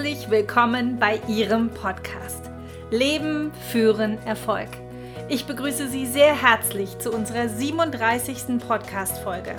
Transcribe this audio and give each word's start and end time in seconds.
Herzlich 0.00 0.30
willkommen 0.30 0.98
bei 0.98 1.20
Ihrem 1.28 1.68
Podcast 1.68 2.50
Leben, 2.90 3.52
Führen, 3.70 4.16
Erfolg. 4.24 4.68
Ich 5.28 5.44
begrüße 5.44 5.88
Sie 5.88 6.06
sehr 6.06 6.34
herzlich 6.40 6.98
zu 6.98 7.12
unserer 7.12 7.50
37. 7.50 8.58
Podcast-Folge. 8.66 9.54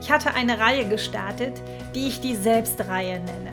Ich 0.00 0.10
hatte 0.10 0.32
eine 0.32 0.58
Reihe 0.58 0.88
gestartet, 0.88 1.60
die 1.94 2.08
ich 2.08 2.22
die 2.22 2.36
Selbstreihe 2.36 3.20
nenne. 3.20 3.50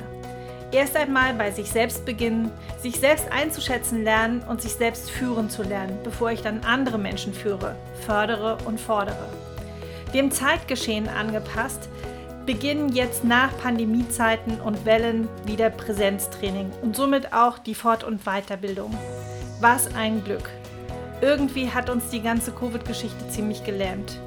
Erst 0.71 0.95
einmal 0.95 1.33
bei 1.33 1.51
sich 1.51 1.69
selbst 1.69 2.05
beginnen, 2.05 2.51
sich 2.81 3.01
selbst 3.01 3.29
einzuschätzen 3.29 4.05
lernen 4.05 4.43
und 4.43 4.61
sich 4.61 4.75
selbst 4.75 5.11
führen 5.11 5.49
zu 5.49 5.61
lernen, 5.61 5.97
bevor 6.05 6.31
ich 6.31 6.41
dann 6.41 6.63
andere 6.63 6.99
Menschen 6.99 7.33
führe, 7.33 7.75
fördere 8.05 8.59
und 8.63 8.79
fordere. 8.79 9.27
Dem 10.13 10.31
Zeitgeschehen 10.31 11.09
angepasst, 11.09 11.89
beginnen 12.45 12.89
jetzt 12.93 13.23
nach 13.23 13.57
Pandemiezeiten 13.59 14.59
und 14.59 14.85
Wellen 14.85 15.29
wieder 15.45 15.69
Präsenztraining 15.69 16.71
und 16.81 16.95
somit 16.95 17.33
auch 17.33 17.57
die 17.57 17.75
Fort- 17.75 18.03
und 18.03 18.25
Weiterbildung. 18.25 18.97
Was 19.61 19.93
ein 19.95 20.23
Glück. 20.23 20.49
Irgendwie 21.21 21.69
hat 21.69 21.89
uns 21.89 22.09
die 22.09 22.21
ganze 22.21 22.51
Covid-Geschichte 22.51 23.29
ziemlich 23.29 23.63
gelähmt. 23.63 24.19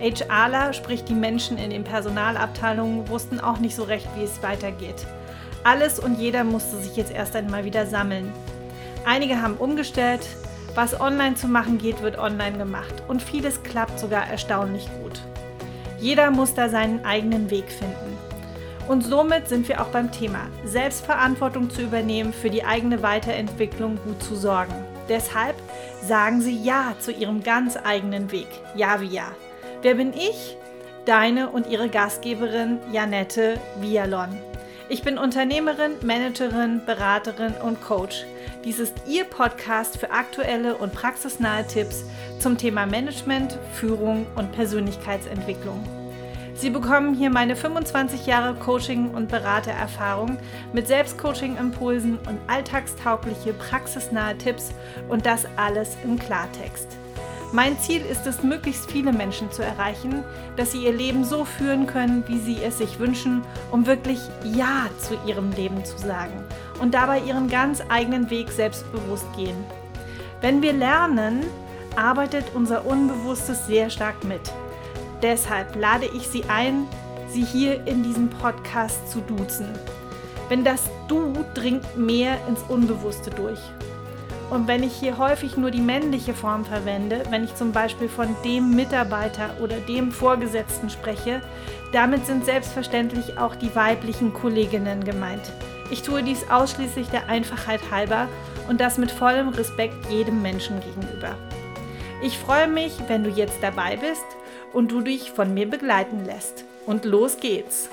HRler, 0.00 0.72
sprich 0.72 1.04
die 1.04 1.14
Menschen 1.14 1.56
in 1.56 1.70
den 1.70 1.84
Personalabteilungen, 1.84 3.08
wussten 3.08 3.40
auch 3.40 3.58
nicht 3.58 3.76
so 3.76 3.84
recht, 3.84 4.08
wie 4.16 4.24
es 4.24 4.42
weitergeht. 4.42 5.06
Alles 5.64 5.98
und 5.98 6.18
jeder 6.18 6.44
musste 6.44 6.76
sich 6.76 6.96
jetzt 6.96 7.12
erst 7.12 7.36
einmal 7.36 7.64
wieder 7.64 7.86
sammeln. 7.86 8.32
Einige 9.06 9.40
haben 9.40 9.54
umgestellt, 9.54 10.26
was 10.74 11.00
online 11.00 11.36
zu 11.36 11.48
machen 11.48 11.78
geht, 11.78 12.02
wird 12.02 12.18
online 12.18 12.58
gemacht 12.58 13.02
und 13.08 13.22
vieles 13.22 13.62
klappt 13.62 13.98
sogar 13.98 14.26
erstaunlich 14.26 14.88
gut. 15.02 15.20
Jeder 16.02 16.32
muss 16.32 16.52
da 16.52 16.68
seinen 16.68 17.04
eigenen 17.04 17.48
Weg 17.48 17.70
finden. 17.70 18.18
Und 18.88 19.02
somit 19.02 19.48
sind 19.48 19.68
wir 19.68 19.80
auch 19.80 19.86
beim 19.86 20.10
Thema, 20.10 20.48
Selbstverantwortung 20.64 21.70
zu 21.70 21.82
übernehmen, 21.82 22.32
für 22.32 22.50
die 22.50 22.64
eigene 22.64 23.04
Weiterentwicklung 23.04 24.00
gut 24.04 24.20
zu 24.20 24.34
sorgen. 24.34 24.74
Deshalb 25.08 25.54
sagen 26.04 26.40
Sie 26.40 26.60
Ja 26.60 26.96
zu 26.98 27.12
Ihrem 27.12 27.44
ganz 27.44 27.76
eigenen 27.76 28.32
Weg. 28.32 28.48
Ja 28.74 29.00
wie 29.00 29.06
Ja. 29.06 29.26
Wer 29.82 29.94
bin 29.94 30.12
ich? 30.12 30.56
Deine 31.04 31.50
und 31.50 31.68
Ihre 31.68 31.88
Gastgeberin 31.88 32.78
Janette 32.90 33.60
Vialon. 33.80 34.36
Ich 34.88 35.02
bin 35.02 35.18
Unternehmerin, 35.18 35.92
Managerin, 36.02 36.82
Beraterin 36.84 37.54
und 37.62 37.80
Coach. 37.80 38.24
Dies 38.64 38.78
ist 38.78 38.94
Ihr 39.08 39.24
Podcast 39.24 39.98
für 39.98 40.12
aktuelle 40.12 40.76
und 40.76 40.94
praxisnahe 40.94 41.66
Tipps 41.66 42.04
zum 42.38 42.56
Thema 42.56 42.86
Management, 42.86 43.58
Führung 43.74 44.24
und 44.36 44.52
Persönlichkeitsentwicklung. 44.52 45.84
Sie 46.54 46.70
bekommen 46.70 47.12
hier 47.12 47.28
meine 47.28 47.56
25 47.56 48.24
Jahre 48.24 48.54
Coaching- 48.54 49.10
und 49.10 49.28
Beratererfahrung 49.28 50.38
mit 50.72 50.86
Selbstcoaching-Impulsen 50.86 52.18
und 52.28 52.38
alltagstaugliche, 52.46 53.52
praxisnahe 53.52 54.38
Tipps 54.38 54.70
und 55.08 55.26
das 55.26 55.44
alles 55.56 55.96
im 56.04 56.16
Klartext. 56.16 56.86
Mein 57.50 57.78
Ziel 57.80 58.00
ist 58.00 58.26
es, 58.28 58.44
möglichst 58.44 58.90
viele 58.90 59.12
Menschen 59.12 59.50
zu 59.50 59.62
erreichen, 59.62 60.22
dass 60.56 60.70
sie 60.70 60.84
ihr 60.84 60.92
Leben 60.92 61.24
so 61.24 61.44
führen 61.44 61.86
können, 61.88 62.22
wie 62.28 62.38
sie 62.38 62.62
es 62.62 62.78
sich 62.78 63.00
wünschen, 63.00 63.42
um 63.72 63.86
wirklich 63.86 64.20
Ja 64.54 64.88
zu 64.98 65.18
ihrem 65.26 65.50
Leben 65.50 65.84
zu 65.84 65.98
sagen 65.98 66.44
und 66.82 66.94
dabei 66.94 67.20
ihren 67.20 67.48
ganz 67.48 67.80
eigenen 67.88 68.28
Weg 68.28 68.50
selbstbewusst 68.50 69.32
gehen. 69.36 69.56
Wenn 70.40 70.60
wir 70.62 70.72
lernen, 70.72 71.44
arbeitet 71.94 72.44
unser 72.54 72.84
Unbewusstes 72.84 73.66
sehr 73.68 73.88
stark 73.88 74.24
mit. 74.24 74.40
Deshalb 75.22 75.76
lade 75.76 76.06
ich 76.06 76.26
Sie 76.26 76.42
ein, 76.48 76.88
Sie 77.28 77.44
hier 77.44 77.86
in 77.86 78.02
diesem 78.02 78.28
Podcast 78.28 79.10
zu 79.10 79.20
duzen. 79.20 79.68
Wenn 80.48 80.64
das 80.64 80.90
Du 81.06 81.32
dringt 81.54 81.96
mehr 81.96 82.36
ins 82.48 82.62
Unbewusste 82.68 83.30
durch. 83.30 83.60
Und 84.50 84.66
wenn 84.66 84.82
ich 84.82 84.92
hier 84.92 85.18
häufig 85.18 85.56
nur 85.56 85.70
die 85.70 85.80
männliche 85.80 86.34
Form 86.34 86.64
verwende, 86.64 87.22
wenn 87.30 87.44
ich 87.44 87.54
zum 87.54 87.70
Beispiel 87.70 88.08
von 88.08 88.34
dem 88.44 88.74
Mitarbeiter 88.74 89.50
oder 89.62 89.76
dem 89.76 90.10
Vorgesetzten 90.10 90.90
spreche, 90.90 91.42
damit 91.92 92.26
sind 92.26 92.44
selbstverständlich 92.44 93.38
auch 93.38 93.54
die 93.54 93.74
weiblichen 93.74 94.34
Kolleginnen 94.34 95.04
gemeint. 95.04 95.52
Ich 95.92 96.00
tue 96.00 96.22
dies 96.22 96.48
ausschließlich 96.48 97.08
der 97.08 97.28
Einfachheit 97.28 97.90
halber 97.90 98.26
und 98.66 98.80
das 98.80 98.96
mit 98.96 99.10
vollem 99.10 99.50
Respekt 99.50 100.06
jedem 100.08 100.40
Menschen 100.40 100.80
gegenüber. 100.80 101.36
Ich 102.22 102.38
freue 102.38 102.66
mich, 102.66 102.94
wenn 103.08 103.22
du 103.22 103.28
jetzt 103.28 103.62
dabei 103.62 103.98
bist 103.98 104.24
und 104.72 104.90
du 104.90 105.02
dich 105.02 105.32
von 105.32 105.52
mir 105.52 105.68
begleiten 105.68 106.24
lässt. 106.24 106.64
Und 106.86 107.04
los 107.04 107.36
geht's! 107.36 107.90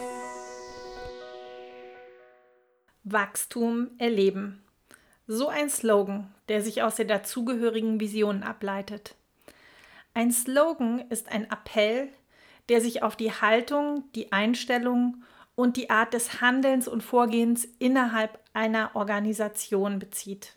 Wachstum 3.04 3.90
erleben. 3.98 4.64
So 5.28 5.50
ein 5.50 5.70
Slogan, 5.70 6.34
der 6.48 6.62
sich 6.62 6.82
aus 6.82 6.96
der 6.96 7.06
dazugehörigen 7.06 8.00
Vision 8.00 8.44
ableitet. 8.44 9.16
Ein 10.14 10.32
Slogan 10.32 11.04
ist 11.10 11.30
ein 11.30 11.52
Appell, 11.52 12.08
der 12.70 12.80
sich 12.80 13.04
auf 13.04 13.18
die 13.18 13.34
Haltung, 13.34 14.06
die 14.16 14.32
Einstellung 14.32 15.22
und 15.60 15.76
die 15.76 15.90
Art 15.90 16.14
des 16.14 16.40
Handelns 16.40 16.88
und 16.88 17.04
Vorgehens 17.04 17.68
innerhalb 17.80 18.40
einer 18.54 18.92
Organisation 18.94 20.00
bezieht. 20.00 20.54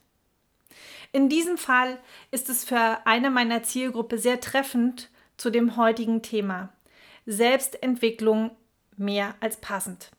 In 1.10 1.28
diesem 1.28 1.58
Fall 1.58 1.98
ist 2.30 2.48
es 2.48 2.62
für 2.62 2.98
eine 3.04 3.28
meiner 3.28 3.64
Zielgruppe 3.64 4.16
sehr 4.16 4.40
treffend 4.40 5.10
zu 5.36 5.50
dem 5.50 5.76
heutigen 5.76 6.22
Thema. 6.22 6.68
Selbstentwicklung 7.26 8.52
mehr 8.96 9.34
als 9.40 9.56
passend. 9.56 10.12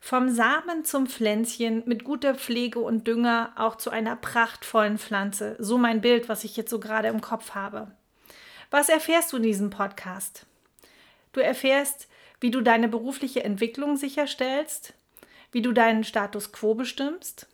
Vom 0.00 0.28
Samen 0.30 0.84
zum 0.84 1.08
Pflänzchen 1.08 1.82
mit 1.86 2.04
guter 2.04 2.36
Pflege 2.36 2.78
und 2.78 3.08
Dünger 3.08 3.52
auch 3.56 3.74
zu 3.74 3.90
einer 3.90 4.14
prachtvollen 4.14 4.98
Pflanze. 4.98 5.56
So 5.58 5.76
mein 5.76 6.00
Bild, 6.00 6.28
was 6.28 6.44
ich 6.44 6.56
jetzt 6.56 6.70
so 6.70 6.78
gerade 6.78 7.08
im 7.08 7.20
Kopf 7.20 7.56
habe. 7.56 7.90
Was 8.70 8.88
erfährst 8.90 9.32
du 9.32 9.38
in 9.38 9.42
diesem 9.42 9.70
Podcast? 9.70 10.46
Du 11.32 11.40
erfährst, 11.40 12.06
wie 12.40 12.50
du 12.50 12.60
deine 12.60 12.88
berufliche 12.88 13.44
Entwicklung 13.44 13.96
sicherstellst, 13.96 14.94
wie 15.52 15.62
du 15.62 15.72
deinen 15.72 16.04
Status 16.04 16.52
quo 16.52 16.74
bestimmst, 16.74 17.48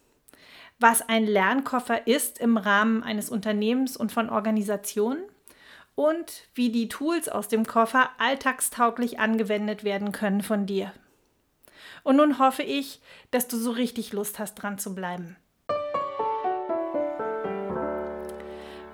was 0.78 1.08
ein 1.08 1.26
Lernkoffer 1.26 2.06
ist 2.06 2.38
im 2.38 2.56
Rahmen 2.56 3.02
eines 3.02 3.30
Unternehmens 3.30 3.96
und 3.96 4.12
von 4.12 4.30
Organisationen 4.30 5.22
und 5.94 6.44
wie 6.54 6.70
die 6.70 6.88
Tools 6.88 7.28
aus 7.28 7.48
dem 7.48 7.66
Koffer 7.66 8.10
alltagstauglich 8.18 9.18
angewendet 9.18 9.82
werden 9.82 10.12
können 10.12 10.42
von 10.42 10.66
dir. 10.66 10.92
Und 12.04 12.16
nun 12.16 12.38
hoffe 12.38 12.62
ich, 12.62 13.00
dass 13.30 13.48
du 13.48 13.56
so 13.56 13.72
richtig 13.72 14.12
Lust 14.12 14.38
hast, 14.38 14.56
dran 14.56 14.78
zu 14.78 14.94
bleiben. 14.94 15.36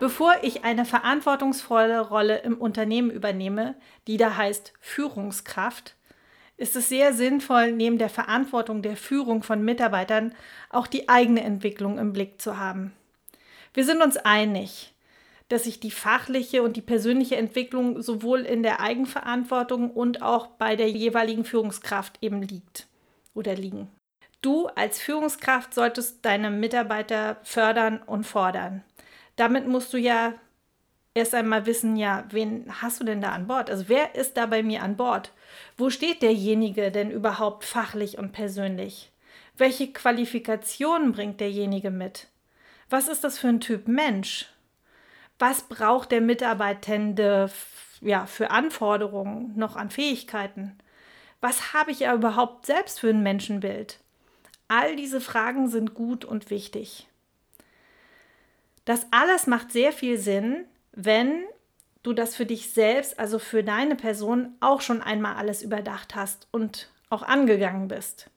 Bevor 0.03 0.35
ich 0.43 0.65
eine 0.65 0.85
verantwortungsvolle 0.85 2.01
Rolle 2.01 2.39
im 2.39 2.57
Unternehmen 2.57 3.09
übernehme, 3.09 3.77
die 4.09 4.17
da 4.17 4.37
heißt 4.37 4.73
Führungskraft, 4.81 5.95
ist 6.57 6.75
es 6.75 6.89
sehr 6.89 7.13
sinnvoll, 7.13 7.71
neben 7.71 7.99
der 7.99 8.09
Verantwortung 8.09 8.83
der 8.83 8.97
Führung 8.97 9.45
von 9.45 9.65
Mitarbeitern 9.65 10.35
auch 10.71 10.89
die 10.89 11.09
eigene 11.09 11.45
Entwicklung 11.45 11.99
im 11.99 12.12
Blick 12.12 12.43
zu 12.43 12.59
haben. 12.59 12.93
Wir 13.75 13.85
sind 13.85 14.03
uns 14.03 14.17
einig, 14.17 14.93
dass 15.49 15.62
sich 15.62 15.79
die 15.79 15.93
fachliche 15.93 16.65
und 16.65 16.77
die 16.77 16.83
persönliche 16.83 17.37
Entwicklung 17.37 18.03
sowohl 18.03 18.41
in 18.41 18.65
der 18.65 18.81
Eigenverantwortung 18.81 19.89
und 19.89 20.21
auch 20.21 20.49
bei 20.49 20.75
der 20.75 20.91
jeweiligen 20.91 21.45
Führungskraft 21.45 22.19
eben 22.21 22.43
liegt 22.43 22.89
oder 23.35 23.55
liegen. 23.55 23.89
Du 24.41 24.67
als 24.67 24.99
Führungskraft 24.99 25.73
solltest 25.73 26.25
deine 26.25 26.51
Mitarbeiter 26.51 27.37
fördern 27.45 28.03
und 28.05 28.25
fordern. 28.25 28.83
Damit 29.37 29.66
musst 29.66 29.93
du 29.93 29.98
ja 29.98 30.34
erst 31.15 31.34
einmal 31.34 31.66
wissen, 31.66 31.97
ja, 31.97 32.25
wen 32.31 32.66
hast 32.81 33.00
du 33.00 33.04
denn 33.04 33.20
da 33.20 33.31
an 33.31 33.46
Bord? 33.46 33.70
Also 33.70 33.88
wer 33.88 34.14
ist 34.14 34.37
da 34.37 34.46
bei 34.46 34.62
mir 34.62 34.82
an 34.82 34.96
Bord? 34.96 35.32
Wo 35.76 35.90
steht 35.90 36.23
derjenige 36.23 36.90
denn 36.90 37.11
überhaupt 37.11 37.64
fachlich 37.64 38.19
und 38.19 38.32
persönlich? 38.32 39.11
Welche 39.56 39.93
Qualifikationen 39.93 41.12
bringt 41.12 41.40
derjenige 41.40 41.90
mit? 41.90 42.29
Was 42.88 43.08
ist 43.08 43.25
das 43.25 43.38
für 43.38 43.49
ein 43.49 43.61
Typ 43.61 43.88
Mensch? 43.88 44.52
was 45.43 45.62
braucht 45.62 46.12
der 46.12 46.20
Mitarbeitende 46.20 47.50
ja, 48.00 48.26
für 48.26 48.52
Anforderungen 48.52 49.52
noch 49.56 49.75
an 49.75 49.90
Fähigkeiten? 49.90 50.78
Was 51.40 51.75
habe 51.75 51.90
ich 51.90 51.99
ja 51.99 52.14
überhaupt 52.14 52.64
selbst 52.64 53.00
für 53.00 53.08
ein 53.08 53.25
Menschenbild? 53.25 53.99
All 54.69 54.94
diese 54.94 55.20
Fragen 55.20 55.69
sind 55.69 55.94
gut 55.94 56.25
und 56.25 56.50
wichtig. 56.50 57.08
Das 58.84 59.06
alles 59.11 59.46
macht 59.46 59.70
sehr 59.70 59.93
viel 59.93 60.19
Sinn, 60.19 60.64
wenn 60.93 61.44
du 62.02 62.12
das 62.12 62.34
für 62.34 62.46
dich 62.46 62.73
selbst, 62.73 63.19
also 63.19 63.38
für 63.38 63.62
deine 63.62 63.96
Person, 63.96 64.56
auch 64.61 64.81
schon 64.81 65.02
einmal 65.02 65.37
alles 65.37 65.62
überdacht 65.62 66.14
hast 66.14 66.49
und 66.50 66.90
auch 67.11 67.23
angegangen 67.23 67.88
bist. 67.88 68.31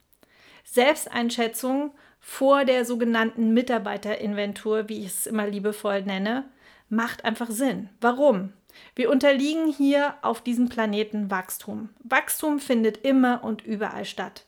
Selbsteinschätzung 0.63 1.91
vor 2.19 2.65
der 2.65 2.85
sogenannten 2.85 3.53
Mitarbeiterinventur, 3.53 4.89
wie 4.89 4.99
ich 4.99 5.07
es 5.07 5.27
immer 5.27 5.47
liebevoll 5.47 6.01
nenne, 6.01 6.45
macht 6.89 7.23
einfach 7.23 7.49
Sinn. 7.49 7.89
Warum? 8.01 8.53
Wir 8.95 9.09
unterliegen 9.09 9.71
hier 9.71 10.15
auf 10.21 10.41
diesem 10.41 10.67
Planeten 10.69 11.31
Wachstum. 11.31 11.89
Wachstum 12.03 12.59
findet 12.59 12.97
immer 13.05 13.43
und 13.43 13.65
überall 13.65 14.05
statt. 14.05 14.45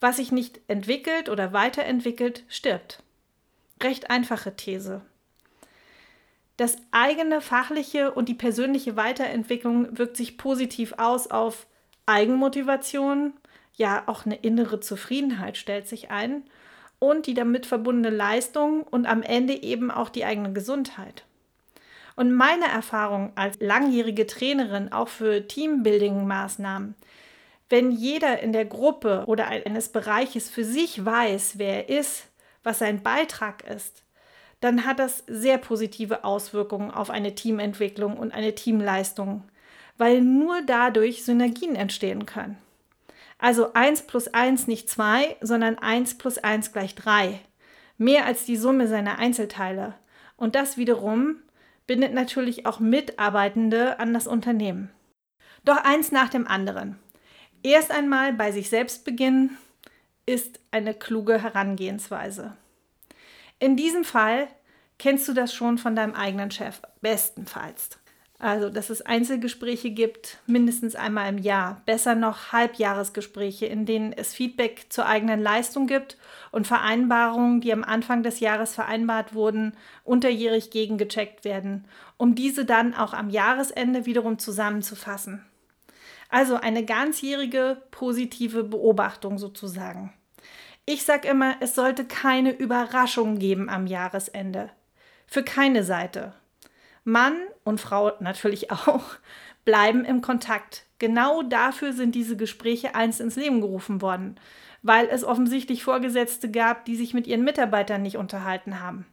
Was 0.00 0.16
sich 0.16 0.32
nicht 0.32 0.60
entwickelt 0.68 1.28
oder 1.28 1.52
weiterentwickelt, 1.52 2.44
stirbt. 2.48 3.02
Recht 3.82 4.10
einfache 4.10 4.56
These. 4.56 5.02
Das 6.58 6.76
eigene 6.90 7.40
fachliche 7.40 8.10
und 8.10 8.28
die 8.28 8.34
persönliche 8.34 8.96
Weiterentwicklung 8.96 9.96
wirkt 9.96 10.16
sich 10.16 10.36
positiv 10.36 10.92
aus 10.98 11.30
auf 11.30 11.68
Eigenmotivation, 12.06 13.32
ja 13.74 14.02
auch 14.06 14.26
eine 14.26 14.34
innere 14.34 14.80
Zufriedenheit 14.80 15.56
stellt 15.56 15.86
sich 15.86 16.10
ein 16.10 16.42
und 16.98 17.26
die 17.26 17.34
damit 17.34 17.64
verbundene 17.64 18.14
Leistung 18.14 18.82
und 18.82 19.06
am 19.06 19.22
Ende 19.22 19.62
eben 19.62 19.92
auch 19.92 20.08
die 20.08 20.24
eigene 20.24 20.52
Gesundheit. 20.52 21.24
Und 22.16 22.34
meine 22.34 22.66
Erfahrung 22.66 23.30
als 23.36 23.60
langjährige 23.60 24.26
Trainerin 24.26 24.90
auch 24.90 25.06
für 25.06 25.46
Teambuilding-Maßnahmen, 25.46 26.94
wenn 27.68 27.92
jeder 27.92 28.40
in 28.40 28.52
der 28.52 28.64
Gruppe 28.64 29.22
oder 29.28 29.46
eines 29.46 29.90
Bereiches 29.90 30.50
für 30.50 30.64
sich 30.64 31.04
weiß, 31.04 31.58
wer 31.58 31.88
er 31.88 32.00
ist, 32.00 32.26
was 32.64 32.80
sein 32.80 33.04
Beitrag 33.04 33.62
ist, 33.62 34.02
dann 34.60 34.84
hat 34.84 34.98
das 34.98 35.24
sehr 35.26 35.58
positive 35.58 36.24
Auswirkungen 36.24 36.90
auf 36.90 37.10
eine 37.10 37.34
Teamentwicklung 37.34 38.16
und 38.16 38.32
eine 38.32 38.54
Teamleistung, 38.54 39.44
weil 39.96 40.20
nur 40.20 40.62
dadurch 40.62 41.24
Synergien 41.24 41.76
entstehen 41.76 42.26
können. 42.26 42.58
Also 43.38 43.72
1 43.72 44.02
plus 44.02 44.28
1 44.28 44.66
nicht 44.66 44.90
2, 44.90 45.36
sondern 45.40 45.78
1 45.78 46.18
plus 46.18 46.38
1 46.38 46.72
gleich 46.72 46.94
3. 46.96 47.38
Mehr 47.96 48.26
als 48.26 48.44
die 48.44 48.56
Summe 48.56 48.88
seiner 48.88 49.18
Einzelteile. 49.18 49.94
Und 50.36 50.54
das 50.54 50.76
wiederum 50.76 51.36
bindet 51.86 52.14
natürlich 52.14 52.66
auch 52.66 52.80
Mitarbeitende 52.80 53.98
an 53.98 54.12
das 54.12 54.26
Unternehmen. 54.26 54.90
Doch 55.64 55.76
eins 55.84 56.12
nach 56.12 56.28
dem 56.28 56.46
anderen. 56.46 56.98
Erst 57.62 57.90
einmal 57.90 58.32
bei 58.32 58.52
sich 58.52 58.68
selbst 58.68 59.04
beginnen 59.04 59.56
ist 60.26 60.60
eine 60.70 60.94
kluge 60.94 61.42
Herangehensweise. 61.42 62.56
In 63.58 63.76
diesem 63.76 64.04
Fall 64.04 64.48
kennst 64.98 65.26
du 65.28 65.32
das 65.32 65.52
schon 65.52 65.78
von 65.78 65.96
deinem 65.96 66.14
eigenen 66.14 66.50
Chef, 66.50 66.80
bestenfalls. 67.00 67.98
Also, 68.40 68.70
dass 68.70 68.88
es 68.88 69.02
Einzelgespräche 69.02 69.90
gibt, 69.90 70.38
mindestens 70.46 70.94
einmal 70.94 71.28
im 71.28 71.38
Jahr. 71.38 71.82
Besser 71.86 72.14
noch 72.14 72.52
Halbjahresgespräche, 72.52 73.66
in 73.66 73.84
denen 73.84 74.12
es 74.12 74.32
Feedback 74.32 74.86
zur 74.90 75.06
eigenen 75.06 75.42
Leistung 75.42 75.88
gibt 75.88 76.16
und 76.52 76.68
Vereinbarungen, 76.68 77.60
die 77.60 77.72
am 77.72 77.82
Anfang 77.82 78.22
des 78.22 78.38
Jahres 78.38 78.76
vereinbart 78.76 79.34
wurden, 79.34 79.72
unterjährig 80.04 80.70
gegengecheckt 80.70 81.44
werden, 81.44 81.86
um 82.16 82.36
diese 82.36 82.64
dann 82.64 82.94
auch 82.94 83.12
am 83.12 83.28
Jahresende 83.28 84.06
wiederum 84.06 84.38
zusammenzufassen. 84.38 85.44
Also 86.28 86.54
eine 86.54 86.84
ganzjährige 86.84 87.82
positive 87.90 88.62
Beobachtung 88.62 89.38
sozusagen. 89.38 90.12
Ich 90.90 91.04
sage 91.04 91.28
immer, 91.28 91.56
es 91.60 91.74
sollte 91.74 92.06
keine 92.06 92.50
Überraschung 92.50 93.38
geben 93.38 93.68
am 93.68 93.86
Jahresende. 93.86 94.70
Für 95.26 95.42
keine 95.42 95.84
Seite. 95.84 96.32
Mann 97.04 97.36
und 97.62 97.78
Frau 97.78 98.12
natürlich 98.20 98.70
auch 98.72 99.04
bleiben 99.66 100.06
im 100.06 100.22
Kontakt. 100.22 100.86
Genau 100.98 101.42
dafür 101.42 101.92
sind 101.92 102.14
diese 102.14 102.38
Gespräche 102.38 102.94
einst 102.94 103.20
ins 103.20 103.36
Leben 103.36 103.60
gerufen 103.60 104.00
worden, 104.00 104.40
weil 104.80 105.08
es 105.08 105.24
offensichtlich 105.24 105.84
Vorgesetzte 105.84 106.50
gab, 106.50 106.86
die 106.86 106.96
sich 106.96 107.12
mit 107.12 107.26
ihren 107.26 107.44
Mitarbeitern 107.44 108.00
nicht 108.00 108.16
unterhalten 108.16 108.80
haben. 108.80 109.04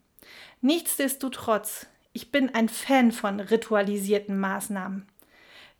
Nichtsdestotrotz, 0.61 1.87
ich 2.13 2.31
bin 2.31 2.55
ein 2.55 2.69
Fan 2.69 3.11
von 3.11 3.41
ritualisierten 3.41 4.39
Maßnahmen. 4.39 5.09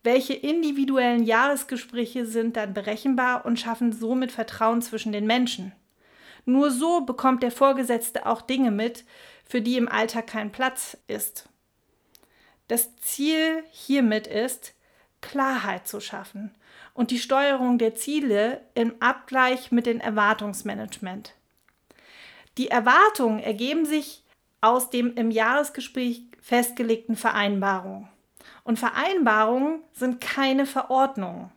Welche 0.04 0.34
individuellen 0.34 1.24
Jahresgespräche 1.24 2.26
sind 2.26 2.58
dann 2.58 2.74
berechenbar 2.74 3.46
und 3.46 3.62
schaffen 3.62 3.94
somit 3.94 4.34
Vertrauen 4.34 4.82
zwischen 4.82 5.14
den 5.14 5.26
Menschen? 5.26 5.72
Nur 6.46 6.72
so 6.72 7.02
bekommt 7.02 7.44
der 7.44 7.52
Vorgesetzte 7.52 8.26
auch 8.26 8.42
Dinge 8.42 8.72
mit, 8.72 9.04
für 9.44 9.62
die 9.62 9.78
im 9.78 9.90
Alltag 9.90 10.28
kein 10.28 10.52
Platz 10.52 10.98
ist. 11.08 11.50
Das 12.68 12.96
Ziel 12.98 13.64
hiermit 13.72 14.28
ist, 14.28 14.74
Klarheit 15.22 15.88
zu 15.88 16.00
schaffen 16.00 16.54
und 16.94 17.12
die 17.12 17.20
Steuerung 17.20 17.78
der 17.78 17.96
Ziele 17.96 18.62
im 18.74 18.96
Abgleich 19.02 19.72
mit 19.72 19.86
dem 19.86 20.00
Erwartungsmanagement. 20.00 21.34
Die 22.58 22.70
Erwartungen 22.70 23.40
ergeben 23.40 23.86
sich 23.86 24.24
aus 24.62 24.90
dem 24.90 25.16
im 25.16 25.30
Jahresgespräch 25.30 26.24
festgelegten 26.42 27.16
Vereinbarungen. 27.16 28.08
Und 28.64 28.80
Vereinbarungen 28.80 29.82
sind 29.92 30.22
keine 30.22 30.66
Verordnungen. 30.66 31.52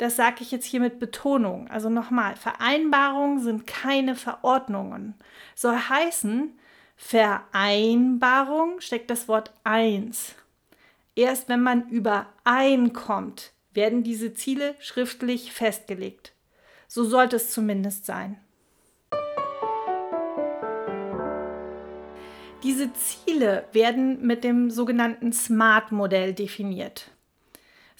Das 0.00 0.16
sage 0.16 0.36
ich 0.40 0.50
jetzt 0.50 0.64
hier 0.64 0.80
mit 0.80 0.98
Betonung. 0.98 1.68
Also 1.68 1.90
nochmal, 1.90 2.34
Vereinbarungen 2.34 3.38
sind 3.38 3.66
keine 3.66 4.16
Verordnungen. 4.16 5.12
Soll 5.54 5.76
heißen, 5.76 6.58
Vereinbarung 6.96 8.80
steckt 8.80 9.10
das 9.10 9.28
Wort 9.28 9.52
eins. 9.62 10.34
Erst 11.14 11.50
wenn 11.50 11.60
man 11.60 11.86
übereinkommt, 11.90 13.52
werden 13.74 14.02
diese 14.02 14.32
Ziele 14.32 14.74
schriftlich 14.80 15.52
festgelegt. 15.52 16.32
So 16.88 17.04
sollte 17.04 17.36
es 17.36 17.50
zumindest 17.50 18.06
sein. 18.06 18.40
Diese 22.62 22.90
Ziele 22.94 23.66
werden 23.72 24.26
mit 24.26 24.44
dem 24.44 24.70
sogenannten 24.70 25.34
SMART-Modell 25.34 26.32
definiert. 26.32 27.10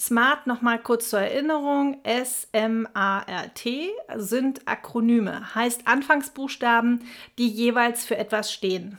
SMART 0.00 0.47
nochmal 0.47 0.82
kurz 0.82 1.11
zur 1.11 1.20
Erinnerung, 1.20 2.00
S-M-A-R-T 2.05 3.91
sind 4.17 4.67
Akronyme, 4.67 5.55
heißt 5.55 5.87
Anfangsbuchstaben, 5.87 7.05
die 7.37 7.49
jeweils 7.49 8.06
für 8.06 8.17
etwas 8.17 8.50
stehen. 8.50 8.97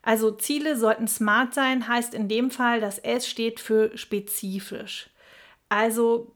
Also 0.00 0.30
Ziele 0.30 0.78
sollten 0.78 1.08
SMART 1.08 1.52
sein, 1.52 1.86
heißt 1.86 2.14
in 2.14 2.26
dem 2.26 2.50
Fall, 2.50 2.80
dass 2.80 2.98
S 2.98 3.28
steht 3.28 3.60
für 3.60 3.94
spezifisch. 3.98 5.10
Also 5.68 6.34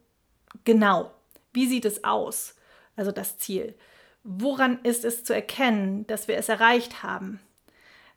genau, 0.64 1.10
wie 1.54 1.66
sieht 1.66 1.86
es 1.86 2.04
aus? 2.04 2.56
Also 2.96 3.10
das 3.10 3.38
Ziel. 3.38 3.74
Woran 4.22 4.80
ist 4.82 5.06
es 5.06 5.24
zu 5.24 5.34
erkennen, 5.34 6.06
dass 6.08 6.28
wir 6.28 6.36
es 6.36 6.50
erreicht 6.50 7.02
haben? 7.02 7.40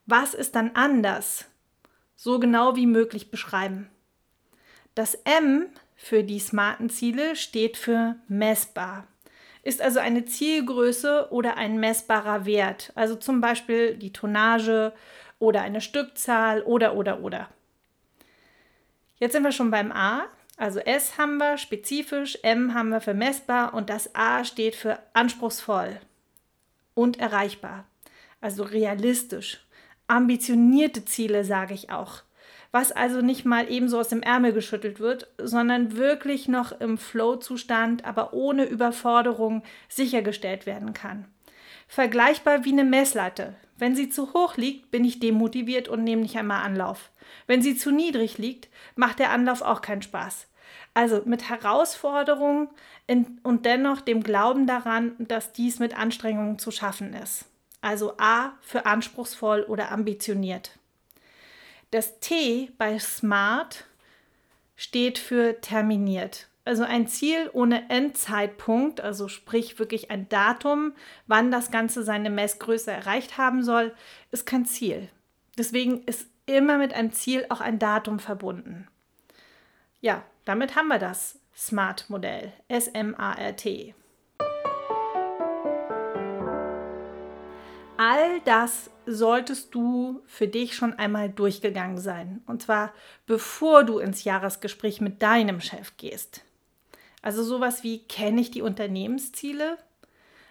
Was 0.06 0.34
ist 0.34 0.56
dann 0.56 0.72
anders? 0.74 1.46
So 2.18 2.40
genau 2.40 2.76
wie 2.76 2.88
möglich 2.88 3.32
beschreiben. 3.32 3.90
Das 4.98 5.14
M 5.26 5.68
für 5.96 6.24
die 6.24 6.40
smarten 6.40 6.90
Ziele 6.90 7.36
steht 7.36 7.78
für 7.78 8.16
messbar. 8.28 9.06
Ist 9.62 9.80
also 9.80 10.00
eine 10.00 10.26
Zielgröße 10.26 11.28
oder 11.30 11.56
ein 11.56 11.80
messbarer 11.80 12.48
Wert, 12.48 12.94
also 12.96 13.16
zum 13.16 13.40
Beispiel 13.40 13.96
die 13.96 14.12
Tonnage 14.12 14.94
oder 15.38 15.62
eine 15.62 15.82
Stückzahl 15.82 16.64
oder 16.64 16.96
oder 16.96 17.22
oder. 17.22 17.48
Jetzt 19.20 19.34
sind 19.34 19.44
wir 19.44 19.52
schon 19.52 19.70
beim 19.70 19.92
A. 19.92 20.24
Also 20.58 20.80
S 20.80 21.20
haben 21.20 21.38
wir 21.38 21.60
spezifisch, 21.60 22.40
M 22.42 22.74
haben 22.74 22.90
wir 22.90 23.00
für 23.00 23.14
messbar 23.14 23.76
und 23.76 23.92
das 23.92 24.16
A 24.16 24.44
steht 24.44 24.76
für 24.76 24.98
anspruchsvoll 25.14 26.00
und 26.96 27.20
erreichbar. 27.20 27.86
Also 28.42 28.64
realistisch. 28.64 29.64
Ambitionierte 30.08 31.06
Ziele 31.06 31.46
sage 31.46 31.76
ich 31.76 31.92
auch 31.92 32.24
was 32.72 32.92
also 32.92 33.22
nicht 33.22 33.46
mal 33.46 33.72
ebenso 33.72 34.00
aus 34.00 34.10
dem 34.10 34.22
Ärmel 34.22 34.54
geschüttelt 34.54 35.00
wird, 35.00 35.28
sondern 35.38 35.98
wirklich 35.98 36.48
noch 36.48 36.80
im 36.80 36.98
Flow-Zustand, 36.98 38.06
aber 38.06 38.34
ohne 38.34 38.66
Überforderung 38.66 39.64
sichergestellt 39.90 40.66
werden 40.66 40.94
kann. 40.94 41.26
Vergleichbar 41.88 42.66
wie 42.66 42.74
eine 42.74 42.84
Messlatte. 42.84 43.56
Wenn 43.78 43.96
sie 43.96 44.10
zu 44.10 44.34
hoch 44.34 44.58
liegt, 44.58 44.92
bin 44.92 45.06
ich 45.06 45.20
demotiviert 45.20 45.88
und 45.88 46.04
nehme 46.04 46.24
nicht 46.24 46.38
einmal 46.38 46.64
Anlauf. 46.64 47.12
Wenn 47.46 47.62
sie 47.62 47.78
zu 47.78 47.92
niedrig 47.92 48.38
liegt, 48.38 48.70
macht 48.96 49.20
der 49.20 49.32
Anlauf 49.32 49.62
auch 49.62 49.82
keinen 49.82 50.02
Spaß. 50.02 50.48
Also 50.94 51.22
mit 51.26 51.50
Herausforderungen 51.50 52.70
und 53.44 53.66
dennoch 53.66 54.02
dem 54.02 54.24
Glauben 54.24 54.66
daran, 54.68 55.16
dass 55.20 55.54
dies 55.54 55.80
mit 55.80 55.98
Anstrengungen 55.98 56.60
zu 56.60 56.72
schaffen 56.72 57.14
ist. 57.14 57.46
Also 57.82 58.14
A 58.18 58.54
für 58.62 58.86
anspruchsvoll 58.86 59.62
oder 59.64 59.92
ambitioniert. 59.92 60.72
Das 61.92 62.20
T 62.20 62.72
bei 62.78 63.00
SMART 63.00 63.86
steht 64.76 65.18
für 65.18 65.62
terminiert. 65.62 66.48
Also 66.66 66.84
ein 66.84 67.08
Ziel 67.08 67.50
ohne 67.54 67.90
Endzeitpunkt, 67.90 69.00
also 69.00 69.30
sprich 69.30 69.80
wirklich 69.80 70.12
ein 70.12 70.28
Datum, 70.28 70.92
wann 71.28 71.50
das 71.50 71.72
Ganze 71.72 72.04
seine 72.04 72.30
Messgröße 72.30 72.92
erreicht 72.92 73.38
haben 73.38 73.64
soll, 73.64 73.96
ist 74.32 74.46
kein 74.46 74.66
Ziel. 74.66 75.08
Deswegen 75.58 76.04
ist 76.04 76.28
immer 76.46 76.78
mit 76.78 76.94
einem 76.94 77.14
Ziel 77.14 77.46
auch 77.48 77.62
ein 77.62 77.80
Datum 77.80 78.20
verbunden. 78.20 78.90
Ja, 80.02 80.24
damit 80.44 80.76
haben 80.76 80.90
wir 80.90 81.00
das 81.00 81.40
SMART-Modell, 81.56 82.52
S-M-A-R-T. 82.68 83.96
All 87.98 88.42
das 88.42 88.90
solltest 89.08 89.74
du 89.74 90.22
für 90.28 90.48
dich 90.48 90.76
schon 90.76 90.94
einmal 90.94 91.30
durchgegangen 91.30 91.98
sein. 91.98 92.42
Und 92.46 92.62
zwar 92.62 92.94
bevor 93.26 93.84
du 93.84 94.00
ins 94.00 94.26
Jahresgespräch 94.26 95.02
mit 95.02 95.22
deinem 95.22 95.62
Chef 95.62 95.98
gehst. 95.98 96.44
Also 97.22 97.44
sowas 97.44 97.84
wie, 97.84 98.00
kenne 98.00 98.42
ich 98.42 98.52
die 98.52 98.62
Unternehmensziele? 98.62 99.78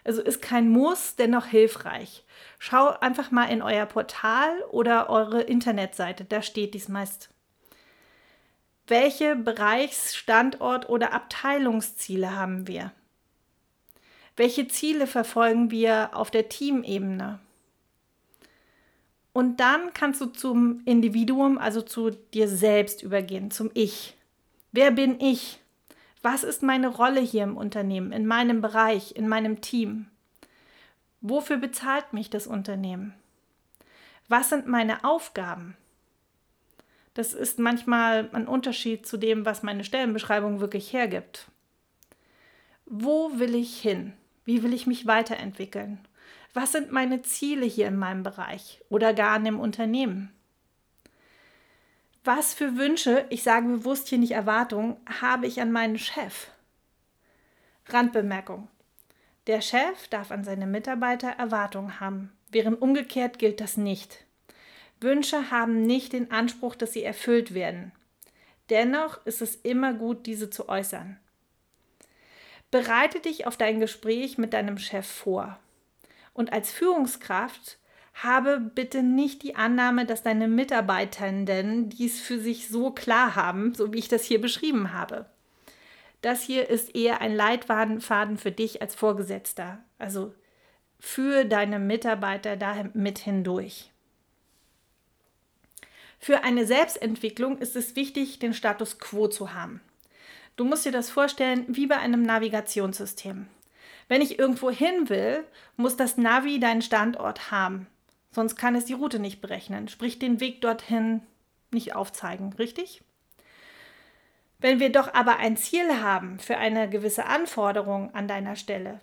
Also 0.04 0.22
ist 0.22 0.40
kein 0.40 0.68
Muss, 0.68 1.16
dennoch 1.16 1.46
hilfreich. 1.46 2.24
Schau 2.58 2.88
einfach 3.00 3.30
mal 3.30 3.46
in 3.46 3.60
euer 3.62 3.86
Portal 3.86 4.62
oder 4.70 5.10
eure 5.10 5.42
Internetseite, 5.42 6.24
da 6.24 6.42
steht 6.42 6.74
dies 6.74 6.88
meist. 6.88 7.28
Welche 8.86 9.34
Bereichs-, 9.34 10.14
Standort- 10.14 10.88
oder 10.88 11.12
Abteilungsziele 11.12 12.36
haben 12.36 12.68
wir? 12.68 12.92
Welche 14.36 14.68
Ziele 14.68 15.06
verfolgen 15.06 15.70
wir 15.70 16.10
auf 16.12 16.30
der 16.30 16.48
Teamebene? 16.48 17.40
Und 19.36 19.60
dann 19.60 19.92
kannst 19.92 20.22
du 20.22 20.26
zum 20.28 20.80
Individuum, 20.86 21.58
also 21.58 21.82
zu 21.82 22.08
dir 22.08 22.48
selbst 22.48 23.02
übergehen, 23.02 23.50
zum 23.50 23.70
Ich. 23.74 24.16
Wer 24.72 24.90
bin 24.90 25.20
ich? 25.20 25.60
Was 26.22 26.42
ist 26.42 26.62
meine 26.62 26.88
Rolle 26.88 27.20
hier 27.20 27.42
im 27.42 27.58
Unternehmen, 27.58 28.12
in 28.12 28.26
meinem 28.26 28.62
Bereich, 28.62 29.14
in 29.14 29.28
meinem 29.28 29.60
Team? 29.60 30.06
Wofür 31.20 31.58
bezahlt 31.58 32.14
mich 32.14 32.30
das 32.30 32.46
Unternehmen? 32.46 33.12
Was 34.26 34.48
sind 34.48 34.68
meine 34.68 35.04
Aufgaben? 35.04 35.76
Das 37.12 37.34
ist 37.34 37.58
manchmal 37.58 38.30
ein 38.32 38.48
Unterschied 38.48 39.06
zu 39.06 39.18
dem, 39.18 39.44
was 39.44 39.62
meine 39.62 39.84
Stellenbeschreibung 39.84 40.60
wirklich 40.60 40.94
hergibt. 40.94 41.48
Wo 42.86 43.38
will 43.38 43.54
ich 43.54 43.78
hin? 43.82 44.14
Wie 44.46 44.62
will 44.62 44.72
ich 44.72 44.86
mich 44.86 45.06
weiterentwickeln? 45.06 45.98
Was 46.56 46.72
sind 46.72 46.90
meine 46.90 47.20
Ziele 47.20 47.66
hier 47.66 47.86
in 47.86 47.98
meinem 47.98 48.22
Bereich 48.22 48.82
oder 48.88 49.12
gar 49.12 49.36
in 49.36 49.44
dem 49.44 49.60
Unternehmen? 49.60 50.32
Was 52.24 52.54
für 52.54 52.78
Wünsche, 52.78 53.26
ich 53.28 53.42
sage 53.42 53.68
bewusst 53.68 54.08
hier 54.08 54.16
nicht 54.16 54.30
Erwartungen, 54.30 54.96
habe 55.20 55.46
ich 55.46 55.60
an 55.60 55.70
meinen 55.70 55.98
Chef? 55.98 56.48
Randbemerkung. 57.90 58.68
Der 59.46 59.60
Chef 59.60 60.08
darf 60.08 60.30
an 60.30 60.44
seine 60.44 60.66
Mitarbeiter 60.66 61.28
Erwartungen 61.28 62.00
haben, 62.00 62.32
während 62.50 62.80
umgekehrt 62.80 63.38
gilt 63.38 63.60
das 63.60 63.76
nicht. 63.76 64.24
Wünsche 64.98 65.50
haben 65.50 65.82
nicht 65.82 66.14
den 66.14 66.30
Anspruch, 66.30 66.74
dass 66.74 66.94
sie 66.94 67.04
erfüllt 67.04 67.52
werden. 67.52 67.92
Dennoch 68.70 69.26
ist 69.26 69.42
es 69.42 69.56
immer 69.56 69.92
gut, 69.92 70.24
diese 70.24 70.48
zu 70.48 70.70
äußern. 70.70 71.18
Bereite 72.70 73.20
dich 73.20 73.46
auf 73.46 73.58
dein 73.58 73.78
Gespräch 73.78 74.38
mit 74.38 74.54
deinem 74.54 74.78
Chef 74.78 75.06
vor. 75.06 75.60
Und 76.36 76.52
als 76.52 76.70
Führungskraft 76.70 77.78
habe 78.12 78.60
bitte 78.60 79.02
nicht 79.02 79.42
die 79.42 79.56
Annahme, 79.56 80.04
dass 80.04 80.22
deine 80.22 80.48
Mitarbeitenden 80.48 81.88
dies 81.88 82.20
für 82.20 82.38
sich 82.38 82.68
so 82.68 82.90
klar 82.90 83.36
haben, 83.36 83.74
so 83.74 83.94
wie 83.94 83.98
ich 83.98 84.08
das 84.08 84.24
hier 84.24 84.38
beschrieben 84.38 84.92
habe. 84.92 85.30
Das 86.20 86.42
hier 86.42 86.68
ist 86.68 86.94
eher 86.94 87.22
ein 87.22 87.34
Leitfaden 87.34 88.36
für 88.36 88.52
dich 88.52 88.82
als 88.82 88.94
Vorgesetzter, 88.94 89.82
also 89.98 90.34
für 91.00 91.46
deine 91.46 91.78
Mitarbeiter 91.78 92.58
da 92.58 92.84
mit 92.92 93.18
hindurch. 93.18 93.90
Für 96.18 96.44
eine 96.44 96.66
Selbstentwicklung 96.66 97.56
ist 97.58 97.76
es 97.76 97.96
wichtig, 97.96 98.40
den 98.40 98.52
Status 98.52 98.98
quo 98.98 99.28
zu 99.28 99.54
haben. 99.54 99.80
Du 100.56 100.66
musst 100.66 100.84
dir 100.84 100.92
das 100.92 101.08
vorstellen 101.08 101.64
wie 101.68 101.86
bei 101.86 101.96
einem 101.96 102.22
Navigationssystem. 102.22 103.46
Wenn 104.08 104.22
ich 104.22 104.38
irgendwo 104.38 104.70
hin 104.70 105.08
will, 105.08 105.44
muss 105.76 105.96
das 105.96 106.16
Navi 106.16 106.60
deinen 106.60 106.82
Standort 106.82 107.50
haben. 107.50 107.86
Sonst 108.30 108.56
kann 108.56 108.74
es 108.74 108.84
die 108.84 108.92
Route 108.92 109.18
nicht 109.18 109.40
berechnen, 109.40 109.88
sprich 109.88 110.18
den 110.18 110.40
Weg 110.40 110.60
dorthin 110.60 111.22
nicht 111.72 111.94
aufzeigen, 111.94 112.52
richtig? 112.52 113.02
Wenn 114.58 114.80
wir 114.80 114.90
doch 114.90 115.12
aber 115.12 115.36
ein 115.38 115.56
Ziel 115.56 116.00
haben 116.02 116.38
für 116.38 116.56
eine 116.56 116.88
gewisse 116.88 117.26
Anforderung 117.26 118.14
an 118.14 118.28
deiner 118.28 118.56
Stelle, 118.56 119.00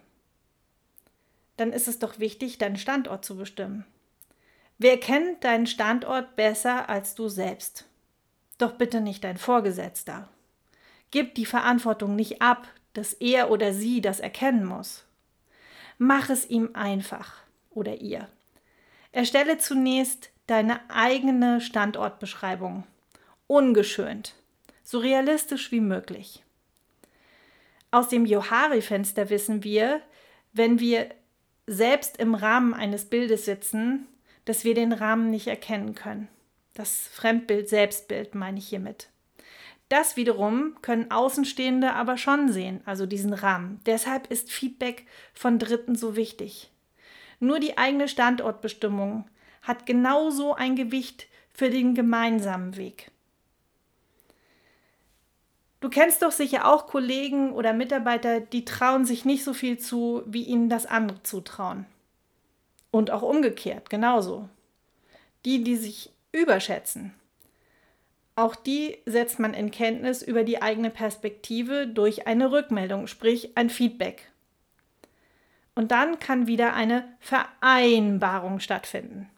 dann 1.58 1.72
ist 1.72 1.88
es 1.88 2.00
doch 2.00 2.20
wichtig, 2.20 2.58
deinen 2.58 2.78
Standort 2.78 3.24
zu 3.26 3.38
bestimmen. 3.38 3.86
Wer 4.80 5.00
kennt 5.00 5.44
deinen 5.44 5.68
Standort 5.68 6.36
besser 6.36 6.90
als 6.90 7.14
du 7.14 7.30
selbst? 7.30 7.86
Doch 8.58 8.74
bitte 8.74 9.02
nicht 9.02 9.24
dein 9.24 9.38
Vorgesetzter. 9.38 10.30
Gib 11.12 11.36
die 11.36 11.46
Verantwortung 11.46 12.16
nicht 12.16 12.42
ab, 12.42 12.68
dass 12.94 13.14
er 13.14 13.52
oder 13.52 13.74
sie 13.74 14.02
das 14.02 14.20
erkennen 14.20 14.66
muss. 14.66 15.06
Mach 15.98 16.30
es 16.30 16.50
ihm 16.50 16.70
einfach 16.74 17.42
oder 17.70 17.96
ihr. 17.96 18.28
Erstelle 19.12 19.58
zunächst 19.58 20.32
deine 20.48 20.80
eigene 20.90 21.62
Standortbeschreibung. 21.62 22.84
Ungeschönt, 23.48 24.34
so 24.84 25.00
realistisch 25.00 25.72
wie 25.72 25.82
möglich. 25.82 26.44
Aus 27.92 28.10
dem 28.10 28.26
Johari-Fenster 28.26 29.30
wissen 29.30 29.64
wir, 29.64 30.02
wenn 30.52 30.80
wir 30.80 31.10
selbst 31.68 32.18
im 32.18 32.36
Rahmen 32.36 32.74
eines 32.74 33.06
Bildes 33.06 33.46
sitzen, 33.46 34.08
dass 34.46 34.64
wir 34.64 34.74
den 34.74 34.92
Rahmen 34.92 35.30
nicht 35.30 35.48
erkennen 35.48 35.96
können. 35.96 36.28
Das 36.74 37.08
Fremdbild, 37.08 37.70
Selbstbild 37.70 38.36
meine 38.36 38.58
ich 38.58 38.68
hiermit. 38.68 39.10
Das 39.94 40.18
wiederum 40.18 40.76
können 40.82 41.12
Außenstehende 41.12 41.94
aber 41.94 42.18
schon 42.18 42.52
sehen, 42.52 42.82
also 42.84 43.06
diesen 43.06 43.32
Rahmen. 43.32 43.80
Deshalb 43.86 44.26
ist 44.32 44.52
Feedback 44.52 45.06
von 45.36 45.60
Dritten 45.60 45.96
so 45.96 46.16
wichtig. 46.16 46.72
Nur 47.40 47.60
die 47.60 47.78
eigene 47.78 48.08
Standortbestimmung 48.08 49.30
hat 49.62 49.86
genauso 49.86 50.56
ein 50.56 50.76
Gewicht 50.76 51.28
für 51.54 51.70
den 51.70 51.94
gemeinsamen 51.94 52.76
Weg. 52.76 53.12
Du 55.80 55.90
kennst 55.90 56.24
doch 56.24 56.32
sicher 56.32 56.68
auch 56.68 56.88
Kollegen 56.88 57.54
oder 57.54 57.72
Mitarbeiter, 57.72 58.40
die 58.40 58.66
trauen 58.66 59.06
sich 59.06 59.26
nicht 59.26 59.44
so 59.44 59.54
viel 59.54 59.78
zu, 59.78 60.24
wie 60.26 60.46
ihnen 60.46 60.70
das 60.70 60.88
andere 60.88 61.22
zutrauen. 61.22 61.86
Und 62.90 63.12
auch 63.12 63.22
umgekehrt, 63.22 63.92
genauso. 63.92 64.50
Die, 65.46 65.64
die 65.64 65.76
sich 65.76 66.12
überschätzen. 66.32 67.14
Auch 68.36 68.56
die 68.56 68.98
setzt 69.06 69.40
man 69.40 69.54
in 69.54 69.70
Kenntnis 69.70 70.24
über 70.24 70.44
die 70.44 70.62
eigene 70.62 70.90
Perspektive 70.90 71.88
durch 71.88 72.25
eine 72.25 72.52
Rückmeldung, 72.52 73.08
sprich 73.08 73.56
ein 73.56 73.70
Feedback. 73.70 74.32
Und 75.75 75.92
dann 75.92 76.20
kann 76.20 76.48
wieder 76.48 76.74
eine 76.74 77.06
Vereinbarung 77.20 78.60
stattfinden. 78.60 79.30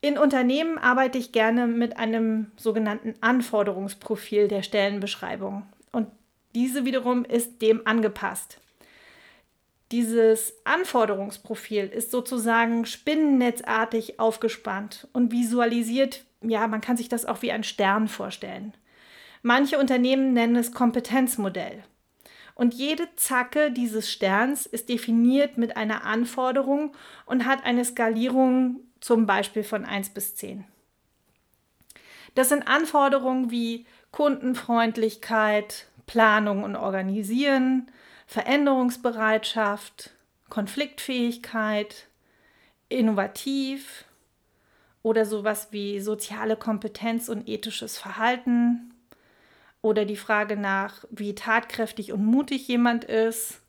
In 0.00 0.16
Unternehmen 0.16 0.78
arbeite 0.78 1.18
ich 1.18 1.32
gerne 1.32 1.66
mit 1.66 1.96
einem 1.96 2.52
sogenannten 2.56 3.14
Anforderungsprofil 3.20 4.46
der 4.46 4.62
Stellenbeschreibung. 4.62 5.64
Und 5.90 6.08
diese 6.54 6.84
wiederum 6.84 7.24
ist 7.24 7.62
dem 7.62 7.84
angepasst. 7.84 8.60
Dieses 9.90 10.54
Anforderungsprofil 10.64 11.86
ist 11.86 12.10
sozusagen 12.10 12.84
spinnennetzartig 12.84 14.20
aufgespannt 14.20 15.08
und 15.12 15.32
visualisiert, 15.32 16.24
ja, 16.42 16.66
man 16.68 16.80
kann 16.82 16.96
sich 16.96 17.08
das 17.08 17.24
auch 17.24 17.40
wie 17.42 17.52
ein 17.52 17.64
Stern 17.64 18.08
vorstellen. 18.08 18.74
Manche 19.42 19.78
Unternehmen 19.78 20.34
nennen 20.34 20.56
es 20.56 20.72
Kompetenzmodell. 20.72 21.84
Und 22.54 22.74
jede 22.74 23.08
Zacke 23.14 23.70
dieses 23.70 24.10
Sterns 24.10 24.66
ist 24.66 24.88
definiert 24.88 25.58
mit 25.58 25.76
einer 25.76 26.04
Anforderung 26.04 26.92
und 27.24 27.46
hat 27.46 27.64
eine 27.64 27.84
Skalierung 27.84 28.80
zum 29.00 29.26
Beispiel 29.26 29.62
von 29.62 29.84
1 29.84 30.10
bis 30.10 30.34
10. 30.34 30.64
Das 32.34 32.50
sind 32.50 32.66
Anforderungen 32.66 33.50
wie 33.50 33.86
Kundenfreundlichkeit, 34.10 35.86
Planung 36.06 36.64
und 36.64 36.76
Organisieren, 36.76 37.90
Veränderungsbereitschaft, 38.28 40.10
Konfliktfähigkeit, 40.48 42.06
innovativ 42.88 44.04
oder 45.02 45.26
sowas 45.26 45.68
wie 45.72 45.98
soziale 45.98 46.56
Kompetenz 46.56 47.28
und 47.28 47.48
ethisches 47.48 47.98
Verhalten, 47.98 48.94
oder 49.82 50.04
die 50.04 50.16
Frage 50.16 50.56
nach, 50.56 51.04
wie 51.10 51.34
tatkräftig 51.34 52.12
und 52.12 52.24
mutig 52.24 52.66
jemand 52.68 53.04
ist 53.04 53.60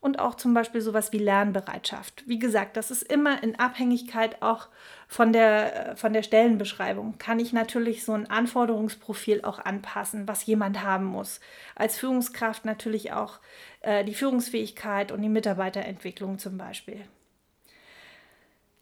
und 0.00 0.18
auch 0.18 0.34
zum 0.34 0.54
Beispiel 0.54 0.80
sowas 0.80 1.12
wie 1.12 1.18
Lernbereitschaft. 1.18 2.24
Wie 2.26 2.38
gesagt, 2.38 2.76
das 2.76 2.90
ist 2.90 3.02
immer 3.02 3.42
in 3.42 3.58
Abhängigkeit 3.58 4.42
auch 4.42 4.68
von 5.08 5.32
der, 5.32 5.94
von 5.96 6.12
der 6.12 6.22
Stellenbeschreibung. 6.22 7.16
Kann 7.18 7.40
ich 7.40 7.54
natürlich 7.54 8.04
so 8.04 8.12
ein 8.12 8.30
Anforderungsprofil 8.30 9.42
auch 9.42 9.58
anpassen, 9.58 10.28
was 10.28 10.44
jemand 10.44 10.84
haben 10.84 11.06
muss. 11.06 11.40
Als 11.74 11.98
Führungskraft 11.98 12.66
natürlich 12.66 13.12
auch 13.12 13.40
äh, 13.80 14.04
die 14.04 14.14
Führungsfähigkeit 14.14 15.10
und 15.10 15.22
die 15.22 15.30
Mitarbeiterentwicklung 15.30 16.38
zum 16.38 16.58
Beispiel. 16.58 17.00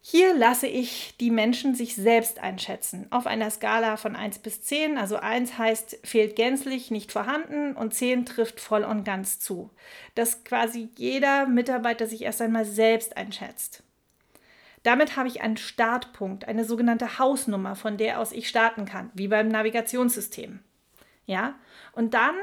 Hier 0.08 0.36
lasse 0.36 0.68
ich 0.68 1.16
die 1.18 1.32
Menschen 1.32 1.74
sich 1.74 1.96
selbst 1.96 2.38
einschätzen. 2.40 3.06
Auf 3.10 3.26
einer 3.26 3.50
Skala 3.50 3.96
von 3.96 4.14
1 4.14 4.38
bis 4.38 4.62
10. 4.62 4.98
Also 4.98 5.16
1 5.16 5.58
heißt 5.58 5.98
fehlt 6.04 6.36
gänzlich, 6.36 6.92
nicht 6.92 7.10
vorhanden 7.10 7.74
und 7.74 7.92
10 7.92 8.24
trifft 8.24 8.60
voll 8.60 8.84
und 8.84 9.02
ganz 9.02 9.40
zu. 9.40 9.70
Dass 10.14 10.44
quasi 10.44 10.90
jeder 10.96 11.46
Mitarbeiter 11.46 12.06
sich 12.06 12.22
erst 12.22 12.40
einmal 12.40 12.64
selbst 12.64 13.16
einschätzt. 13.16 13.82
Damit 14.86 15.16
habe 15.16 15.26
ich 15.26 15.42
einen 15.42 15.56
Startpunkt, 15.56 16.46
eine 16.46 16.64
sogenannte 16.64 17.18
Hausnummer, 17.18 17.74
von 17.74 17.96
der 17.96 18.20
aus 18.20 18.30
ich 18.30 18.48
starten 18.48 18.84
kann, 18.84 19.10
wie 19.14 19.26
beim 19.26 19.48
Navigationssystem. 19.48 20.60
Ja? 21.24 21.56
Und 21.90 22.14
dann 22.14 22.36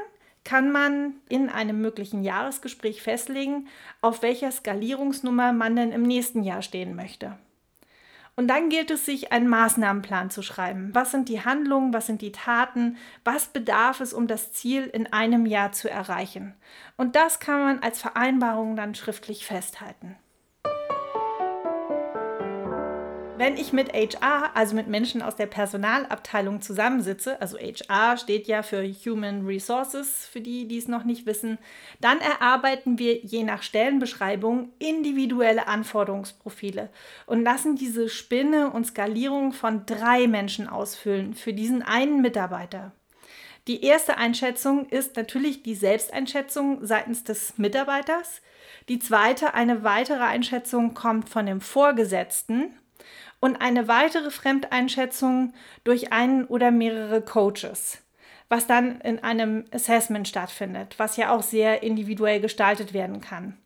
kann 0.44 0.70
man 0.70 1.14
in 1.30 1.48
einem 1.48 1.80
möglichen 1.80 2.22
Jahresgespräch 2.22 3.00
festlegen, 3.00 3.66
auf 4.02 4.20
welcher 4.20 4.52
Skalierungsnummer 4.52 5.54
man 5.54 5.74
denn 5.74 5.90
im 5.90 6.02
nächsten 6.02 6.42
Jahr 6.42 6.60
stehen 6.60 6.94
möchte. 6.94 7.38
Und 8.36 8.48
dann 8.48 8.68
gilt 8.68 8.90
es, 8.90 9.06
sich 9.06 9.32
einen 9.32 9.48
Maßnahmenplan 9.48 10.28
zu 10.28 10.42
schreiben. 10.42 10.90
Was 10.92 11.12
sind 11.12 11.30
die 11.30 11.42
Handlungen, 11.46 11.94
was 11.94 12.04
sind 12.04 12.20
die 12.20 12.32
Taten, 12.32 12.98
was 13.24 13.46
bedarf 13.46 14.02
es, 14.02 14.12
um 14.12 14.26
das 14.26 14.52
Ziel 14.52 14.84
in 14.84 15.10
einem 15.10 15.46
Jahr 15.46 15.72
zu 15.72 15.88
erreichen. 15.88 16.54
Und 16.98 17.16
das 17.16 17.40
kann 17.40 17.60
man 17.60 17.78
als 17.78 18.02
Vereinbarung 18.02 18.76
dann 18.76 18.94
schriftlich 18.94 19.46
festhalten. 19.46 20.16
Wenn 23.36 23.56
ich 23.56 23.72
mit 23.72 23.92
HR, 23.92 24.54
also 24.54 24.76
mit 24.76 24.86
Menschen 24.86 25.20
aus 25.20 25.34
der 25.34 25.46
Personalabteilung 25.46 26.62
zusammensitze, 26.62 27.40
also 27.40 27.58
HR 27.58 28.16
steht 28.16 28.46
ja 28.46 28.62
für 28.62 28.84
Human 28.84 29.44
Resources, 29.44 30.28
für 30.30 30.40
die, 30.40 30.68
die 30.68 30.78
es 30.78 30.86
noch 30.86 31.02
nicht 31.02 31.26
wissen, 31.26 31.58
dann 32.00 32.20
erarbeiten 32.20 33.00
wir 33.00 33.16
je 33.16 33.42
nach 33.42 33.64
Stellenbeschreibung 33.64 34.68
individuelle 34.78 35.66
Anforderungsprofile 35.66 36.90
und 37.26 37.42
lassen 37.42 37.74
diese 37.74 38.08
Spinne 38.08 38.70
und 38.70 38.86
Skalierung 38.86 39.52
von 39.52 39.84
drei 39.84 40.28
Menschen 40.28 40.68
ausfüllen 40.68 41.34
für 41.34 41.52
diesen 41.52 41.82
einen 41.82 42.22
Mitarbeiter. 42.22 42.92
Die 43.66 43.82
erste 43.82 44.16
Einschätzung 44.16 44.88
ist 44.90 45.16
natürlich 45.16 45.64
die 45.64 45.74
Selbsteinschätzung 45.74 46.86
seitens 46.86 47.24
des 47.24 47.58
Mitarbeiters. 47.58 48.42
Die 48.88 49.00
zweite, 49.00 49.54
eine 49.54 49.82
weitere 49.82 50.22
Einschätzung 50.22 50.94
kommt 50.94 51.28
von 51.28 51.46
dem 51.46 51.60
Vorgesetzten 51.60 52.74
und 53.44 53.56
eine 53.56 53.88
weitere 53.88 54.30
Fremdeinschätzung 54.30 55.52
durch 55.84 56.14
einen 56.14 56.46
oder 56.46 56.70
mehrere 56.70 57.20
Coaches, 57.20 57.98
was 58.48 58.66
dann 58.66 59.02
in 59.02 59.22
einem 59.22 59.66
Assessment 59.70 60.26
stattfindet, 60.26 60.94
was 60.96 61.18
ja 61.18 61.30
auch 61.30 61.42
sehr 61.42 61.82
individuell 61.82 62.40
gestaltet 62.40 62.94
werden 62.94 63.20
kann. 63.20 63.58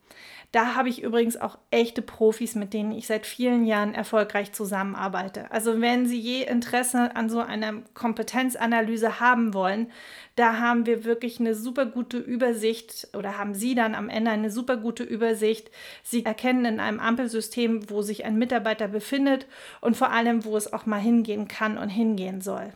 Da 0.50 0.74
habe 0.74 0.88
ich 0.88 1.02
übrigens 1.02 1.36
auch 1.36 1.58
echte 1.70 2.00
Profis, 2.00 2.54
mit 2.54 2.72
denen 2.72 2.92
ich 2.92 3.06
seit 3.06 3.26
vielen 3.26 3.66
Jahren 3.66 3.92
erfolgreich 3.92 4.52
zusammenarbeite. 4.52 5.50
Also 5.50 5.82
wenn 5.82 6.06
Sie 6.06 6.18
je 6.18 6.42
Interesse 6.44 7.14
an 7.14 7.28
so 7.28 7.40
einer 7.40 7.82
Kompetenzanalyse 7.92 9.20
haben 9.20 9.52
wollen, 9.52 9.92
da 10.36 10.58
haben 10.58 10.86
wir 10.86 11.04
wirklich 11.04 11.38
eine 11.38 11.54
super 11.54 11.84
gute 11.84 12.16
Übersicht 12.16 13.08
oder 13.14 13.36
haben 13.36 13.54
Sie 13.54 13.74
dann 13.74 13.94
am 13.94 14.08
Ende 14.08 14.30
eine 14.30 14.50
super 14.50 14.78
gute 14.78 15.02
Übersicht. 15.02 15.70
Sie 16.02 16.24
erkennen 16.24 16.64
in 16.64 16.80
einem 16.80 17.00
Ampelsystem, 17.00 17.90
wo 17.90 18.00
sich 18.00 18.24
ein 18.24 18.38
Mitarbeiter 18.38 18.88
befindet 18.88 19.46
und 19.82 19.98
vor 19.98 20.12
allem, 20.12 20.46
wo 20.46 20.56
es 20.56 20.72
auch 20.72 20.86
mal 20.86 21.00
hingehen 21.00 21.46
kann 21.48 21.76
und 21.76 21.90
hingehen 21.90 22.40
soll. 22.40 22.72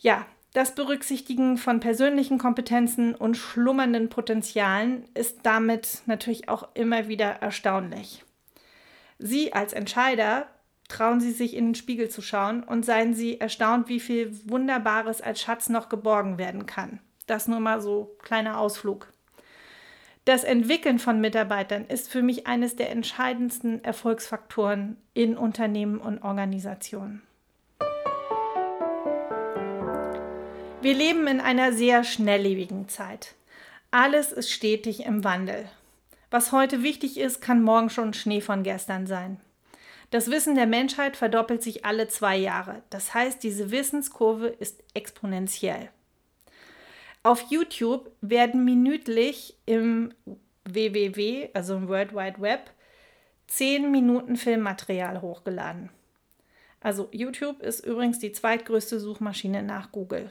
Ja, 0.00 0.26
das 0.54 0.76
Berücksichtigen 0.76 1.58
von 1.58 1.80
persönlichen 1.80 2.38
Kompetenzen 2.38 3.14
und 3.14 3.36
schlummernden 3.36 4.08
Potenzialen 4.08 5.04
ist 5.12 5.40
damit 5.42 6.02
natürlich 6.06 6.48
auch 6.48 6.68
immer 6.74 7.08
wieder 7.08 7.26
erstaunlich. 7.26 8.24
Sie 9.18 9.52
als 9.52 9.72
Entscheider 9.72 10.46
trauen 10.88 11.20
Sie 11.20 11.32
sich 11.32 11.54
in 11.54 11.66
den 11.66 11.74
Spiegel 11.74 12.08
zu 12.08 12.22
schauen 12.22 12.62
und 12.62 12.84
seien 12.84 13.14
Sie 13.14 13.40
erstaunt, 13.40 13.88
wie 13.88 13.98
viel 13.98 14.32
Wunderbares 14.48 15.20
als 15.20 15.40
Schatz 15.40 15.68
noch 15.68 15.88
geborgen 15.88 16.38
werden 16.38 16.66
kann. 16.66 17.00
Das 17.26 17.48
nur 17.48 17.60
mal 17.60 17.80
so 17.80 18.16
kleiner 18.22 18.60
Ausflug. 18.60 19.12
Das 20.24 20.44
Entwickeln 20.44 21.00
von 21.00 21.20
Mitarbeitern 21.20 21.84
ist 21.86 22.10
für 22.10 22.22
mich 22.22 22.46
eines 22.46 22.76
der 22.76 22.90
entscheidendsten 22.90 23.82
Erfolgsfaktoren 23.82 24.98
in 25.14 25.36
Unternehmen 25.36 25.98
und 25.98 26.22
Organisationen. 26.22 27.22
Wir 30.84 30.92
leben 30.92 31.26
in 31.28 31.40
einer 31.40 31.72
sehr 31.72 32.04
schnelllebigen 32.04 32.90
Zeit. 32.90 33.36
Alles 33.90 34.32
ist 34.32 34.50
stetig 34.50 35.06
im 35.06 35.24
Wandel. 35.24 35.66
Was 36.30 36.52
heute 36.52 36.82
wichtig 36.82 37.16
ist, 37.16 37.40
kann 37.40 37.62
morgen 37.62 37.88
schon 37.88 38.12
Schnee 38.12 38.42
von 38.42 38.62
gestern 38.62 39.06
sein. 39.06 39.40
Das 40.10 40.30
Wissen 40.30 40.56
der 40.56 40.66
Menschheit 40.66 41.16
verdoppelt 41.16 41.62
sich 41.62 41.86
alle 41.86 42.08
zwei 42.08 42.36
Jahre. 42.36 42.82
Das 42.90 43.14
heißt, 43.14 43.42
diese 43.42 43.70
Wissenskurve 43.70 44.48
ist 44.48 44.84
exponentiell. 44.92 45.88
Auf 47.22 47.46
YouTube 47.48 48.10
werden 48.20 48.66
minütlich 48.66 49.56
im 49.64 50.12
WWW, 50.66 51.48
also 51.54 51.76
im 51.76 51.88
World 51.88 52.14
Wide 52.14 52.42
Web, 52.42 52.70
10 53.46 53.90
Minuten 53.90 54.36
Filmmaterial 54.36 55.22
hochgeladen. 55.22 55.88
Also 56.80 57.08
YouTube 57.10 57.62
ist 57.62 57.86
übrigens 57.86 58.18
die 58.18 58.32
zweitgrößte 58.32 59.00
Suchmaschine 59.00 59.62
nach 59.62 59.90
Google. 59.90 60.28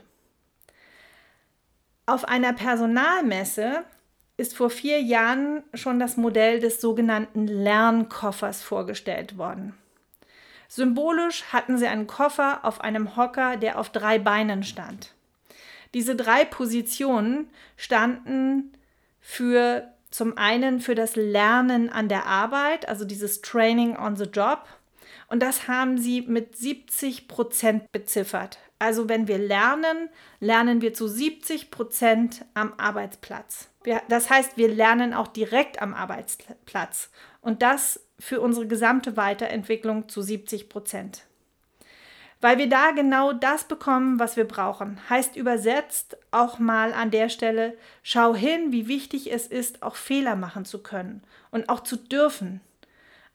Auf 2.06 2.26
einer 2.26 2.52
Personalmesse 2.52 3.86
ist 4.36 4.58
vor 4.58 4.70
vier 4.70 5.02
Jahren 5.02 5.64
schon 5.74 6.00
das 6.00 6.18
Modell 6.18 6.60
des 6.60 6.82
sogenannten 6.82 7.48
Lernkoffers 7.48 8.62
vorgestellt 8.62 9.38
worden. 9.38 9.74
Symbolisch 10.68 11.44
hatten 11.54 11.78
sie 11.78 11.88
einen 11.88 12.08
Koffer 12.08 12.66
auf 12.66 12.82
einem 12.82 13.16
Hocker, 13.16 13.58
der 13.58 13.80
auf 13.80 13.90
drei 13.90 14.20
Beinen 14.20 14.64
stand. 14.64 15.14
Diese 15.94 16.16
drei 16.16 16.44
Positionen 16.46 17.50
standen 17.78 18.74
für 19.22 19.88
zum 20.10 20.38
einen 20.38 20.82
für 20.82 20.96
das 20.96 21.16
Lernen 21.16 21.90
an 21.90 22.10
der 22.10 22.26
Arbeit, 22.26 22.88
also 22.90 23.06
dieses 23.06 23.42
Training 23.42 23.96
on 23.96 24.16
the 24.16 24.26
Job. 24.26 24.66
Und 25.34 25.40
das 25.40 25.68
haben 25.68 25.98
sie 25.98 26.22
mit 26.22 26.56
70 26.56 27.28
Prozent 27.28 27.92
beziffert. 27.92 28.60
Also 28.78 29.10
wenn 29.10 29.28
wir 29.28 29.40
lernen, 29.40 30.10
lernen 30.40 30.80
wir 30.84 30.94
zu 30.94 31.08
70 31.08 31.72
Prozent 31.72 32.46
am 32.54 32.74
Arbeitsplatz. 32.78 33.68
Wir, 33.84 34.04
das 34.10 34.30
heißt, 34.30 34.58
wir 34.58 34.68
lernen 34.68 35.16
auch 35.16 35.28
direkt 35.28 35.82
am 35.82 35.96
Arbeitsplatz. 35.96 37.10
Und 37.42 37.64
das 37.64 38.00
für 38.20 38.42
unsere 38.42 38.68
gesamte 38.68 39.18
Weiterentwicklung 39.18 40.08
zu 40.08 40.22
70 40.22 40.70
Prozent. 40.70 41.24
Weil 42.40 42.60
wir 42.60 42.70
da 42.70 42.92
genau 42.92 43.34
das 43.34 43.64
bekommen, 43.64 44.20
was 44.20 44.38
wir 44.38 44.48
brauchen. 44.48 45.00
Heißt 45.10 45.36
übersetzt 45.36 46.16
auch 46.30 46.60
mal 46.60 46.94
an 46.94 47.10
der 47.10 47.30
Stelle, 47.30 47.76
schau 48.04 48.36
hin, 48.36 48.72
wie 48.72 48.88
wichtig 48.88 49.34
es 49.34 49.48
ist, 49.48 49.82
auch 49.82 49.96
Fehler 49.96 50.36
machen 50.36 50.64
zu 50.64 50.84
können 50.84 51.24
und 51.50 51.70
auch 51.70 51.80
zu 51.80 51.96
dürfen. 51.96 52.62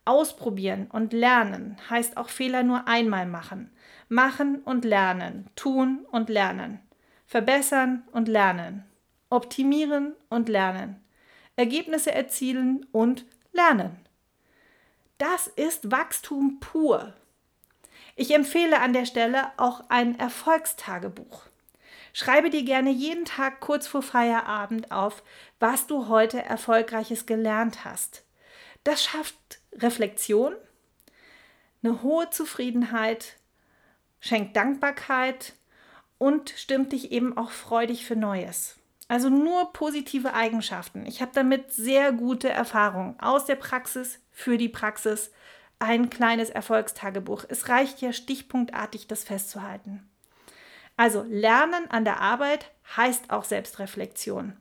Ausprobieren 0.08 0.86
und 0.90 1.12
lernen 1.12 1.76
heißt 1.90 2.16
auch 2.16 2.30
Fehler 2.30 2.62
nur 2.62 2.88
einmal 2.88 3.26
machen. 3.26 3.70
Machen 4.08 4.62
und 4.64 4.86
lernen, 4.86 5.50
tun 5.54 6.06
und 6.10 6.30
lernen, 6.30 6.80
verbessern 7.26 8.04
und 8.12 8.26
lernen, 8.26 8.84
optimieren 9.28 10.14
und 10.30 10.48
lernen, 10.48 11.04
Ergebnisse 11.56 12.10
erzielen 12.10 12.86
und 12.90 13.26
lernen. 13.52 13.98
Das 15.18 15.46
ist 15.46 15.90
Wachstum 15.90 16.58
pur. 16.58 17.12
Ich 18.16 18.34
empfehle 18.34 18.80
an 18.80 18.94
der 18.94 19.04
Stelle 19.04 19.48
auch 19.58 19.90
ein 19.90 20.18
Erfolgstagebuch. 20.18 21.42
Schreibe 22.14 22.48
dir 22.48 22.62
gerne 22.64 22.90
jeden 22.90 23.26
Tag 23.26 23.60
kurz 23.60 23.86
vor 23.86 24.00
Feierabend 24.00 24.90
auf, 24.90 25.22
was 25.60 25.86
du 25.86 26.08
heute 26.08 26.42
Erfolgreiches 26.42 27.26
gelernt 27.26 27.84
hast. 27.84 28.24
Das 28.84 29.04
schafft 29.04 29.57
Reflexion, 29.72 30.54
eine 31.82 32.02
hohe 32.02 32.28
Zufriedenheit 32.30 33.36
schenkt 34.20 34.56
Dankbarkeit 34.56 35.54
und 36.18 36.50
stimmt 36.56 36.92
dich 36.92 37.12
eben 37.12 37.36
auch 37.36 37.50
freudig 37.50 38.04
für 38.04 38.16
Neues. 38.16 38.76
Also 39.06 39.30
nur 39.30 39.72
positive 39.72 40.34
Eigenschaften. 40.34 41.06
Ich 41.06 41.22
habe 41.22 41.30
damit 41.34 41.72
sehr 41.72 42.12
gute 42.12 42.50
Erfahrungen 42.50 43.18
aus 43.20 43.46
der 43.46 43.54
Praxis 43.54 44.20
für 44.32 44.58
die 44.58 44.68
Praxis. 44.68 45.30
Ein 45.78 46.10
kleines 46.10 46.50
Erfolgstagebuch. 46.50 47.44
Es 47.48 47.68
reicht 47.68 48.02
ja 48.02 48.12
stichpunktartig, 48.12 49.06
das 49.06 49.24
festzuhalten. 49.24 50.08
Also 50.96 51.24
Lernen 51.28 51.88
an 51.90 52.04
der 52.04 52.20
Arbeit 52.20 52.70
heißt 52.96 53.30
auch 53.30 53.44
Selbstreflexion. 53.44 54.56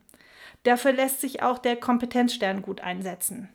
Dafür 0.62 0.92
lässt 0.92 1.20
sich 1.20 1.42
auch 1.42 1.58
der 1.58 1.76
Kompetenzstern 1.76 2.62
gut 2.62 2.80
einsetzen. 2.80 3.48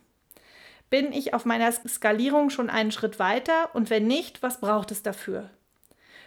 Bin 0.94 1.12
ich 1.12 1.34
auf 1.34 1.44
meiner 1.44 1.72
Skalierung 1.72 2.52
schon 2.52 2.70
einen 2.70 2.92
Schritt 2.92 3.18
weiter 3.18 3.74
und 3.74 3.90
wenn 3.90 4.06
nicht, 4.06 4.44
was 4.44 4.60
braucht 4.60 4.92
es 4.92 5.02
dafür? 5.02 5.50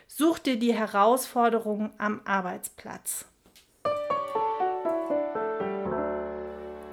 Such 0.09 0.41
dir 0.41 0.59
die 0.59 0.75
Herausforderungen 0.75 1.93
am 1.99 2.21
Arbeitsplatz. 2.25 3.27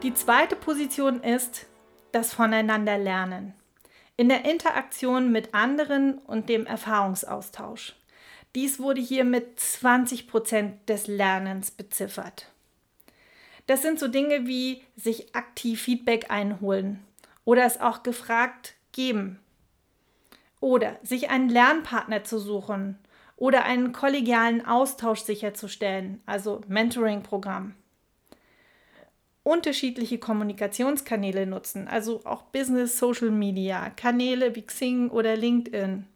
Die 0.03 0.13
zweite 0.13 0.55
Position 0.55 1.23
ist 1.23 1.65
das 2.11 2.35
Voneinanderlernen. 2.35 3.55
In 4.17 4.29
der 4.29 4.45
Interaktion 4.45 5.31
mit 5.31 5.55
anderen 5.55 6.19
und 6.19 6.49
dem 6.49 6.67
Erfahrungsaustausch. 6.67 7.95
Dies 8.53 8.79
wurde 8.79 9.01
hier 9.01 9.23
mit 9.23 9.59
20 9.59 10.27
Prozent 10.27 10.87
des 10.87 11.07
Lernens 11.07 11.71
beziffert. 11.71 12.51
Das 13.65 13.81
sind 13.81 13.97
so 13.97 14.07
Dinge 14.07 14.45
wie 14.45 14.83
sich 14.95 15.33
aktiv 15.33 15.81
Feedback 15.81 16.29
einholen 16.29 17.03
oder 17.45 17.65
es 17.65 17.79
auch 17.79 18.03
gefragt 18.03 18.75
geben 18.91 19.39
oder 20.63 20.97
sich 21.03 21.29
einen 21.29 21.49
Lernpartner 21.49 22.23
zu 22.23 22.39
suchen 22.39 22.97
oder 23.35 23.65
einen 23.65 23.91
kollegialen 23.91 24.65
Austausch 24.65 25.19
sicherzustellen, 25.19 26.21
also 26.25 26.61
Mentoring-Programm. 26.67 27.73
Unterschiedliche 29.43 30.19
Kommunikationskanäle 30.19 31.45
nutzen, 31.45 31.89
also 31.89 32.21
auch 32.23 32.43
Business, 32.43 32.97
Social 32.97 33.29
Media, 33.29 33.89
Kanäle 33.89 34.55
wie 34.55 34.61
Xing 34.61 35.09
oder 35.09 35.35
LinkedIn. 35.35 36.07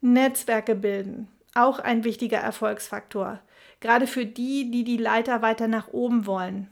Netzwerke 0.00 0.76
bilden, 0.76 1.26
auch 1.54 1.80
ein 1.80 2.04
wichtiger 2.04 2.38
Erfolgsfaktor, 2.38 3.40
gerade 3.80 4.06
für 4.06 4.24
die, 4.24 4.70
die 4.70 4.84
die 4.84 4.96
Leiter 4.98 5.42
weiter 5.42 5.66
nach 5.66 5.88
oben 5.88 6.26
wollen. 6.26 6.68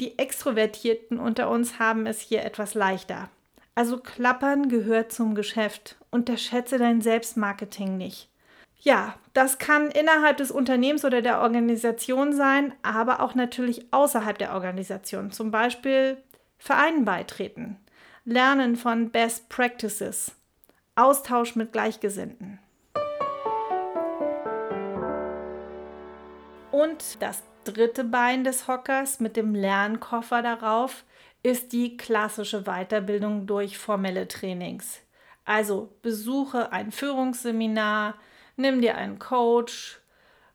Die 0.00 0.16
Extrovertierten 0.16 1.18
unter 1.18 1.50
uns 1.50 1.80
haben 1.80 2.06
es 2.06 2.20
hier 2.20 2.44
etwas 2.44 2.74
leichter. 2.74 3.30
Also 3.74 3.98
klappern 3.98 4.68
gehört 4.68 5.12
zum 5.12 5.34
Geschäft. 5.34 5.96
Unterschätze 6.10 6.78
dein 6.78 7.00
Selbstmarketing 7.00 7.96
nicht. 7.96 8.28
Ja, 8.80 9.16
das 9.34 9.58
kann 9.58 9.90
innerhalb 9.90 10.36
des 10.36 10.52
Unternehmens 10.52 11.04
oder 11.04 11.20
der 11.20 11.40
Organisation 11.40 12.32
sein, 12.32 12.72
aber 12.82 13.20
auch 13.20 13.34
natürlich 13.34 13.92
außerhalb 13.92 14.38
der 14.38 14.54
Organisation. 14.54 15.32
Zum 15.32 15.50
Beispiel 15.50 16.16
Vereinen 16.58 17.04
beitreten, 17.04 17.76
Lernen 18.24 18.76
von 18.76 19.10
Best 19.10 19.48
Practices, 19.48 20.32
Austausch 20.94 21.56
mit 21.56 21.72
Gleichgesinnten. 21.72 22.60
Und 26.70 27.20
das 27.20 27.42
dritte 27.72 28.04
Bein 28.04 28.44
des 28.44 28.68
Hockers 28.68 29.20
mit 29.20 29.36
dem 29.36 29.54
Lernkoffer 29.54 30.42
darauf 30.42 31.04
ist 31.42 31.72
die 31.72 31.96
klassische 31.96 32.64
Weiterbildung 32.64 33.46
durch 33.46 33.78
formelle 33.78 34.26
Trainings. 34.28 35.00
Also 35.44 35.90
besuche 36.02 36.72
ein 36.72 36.92
Führungsseminar, 36.92 38.14
nimm 38.56 38.80
dir 38.82 38.96
einen 38.96 39.18
Coach, 39.18 40.00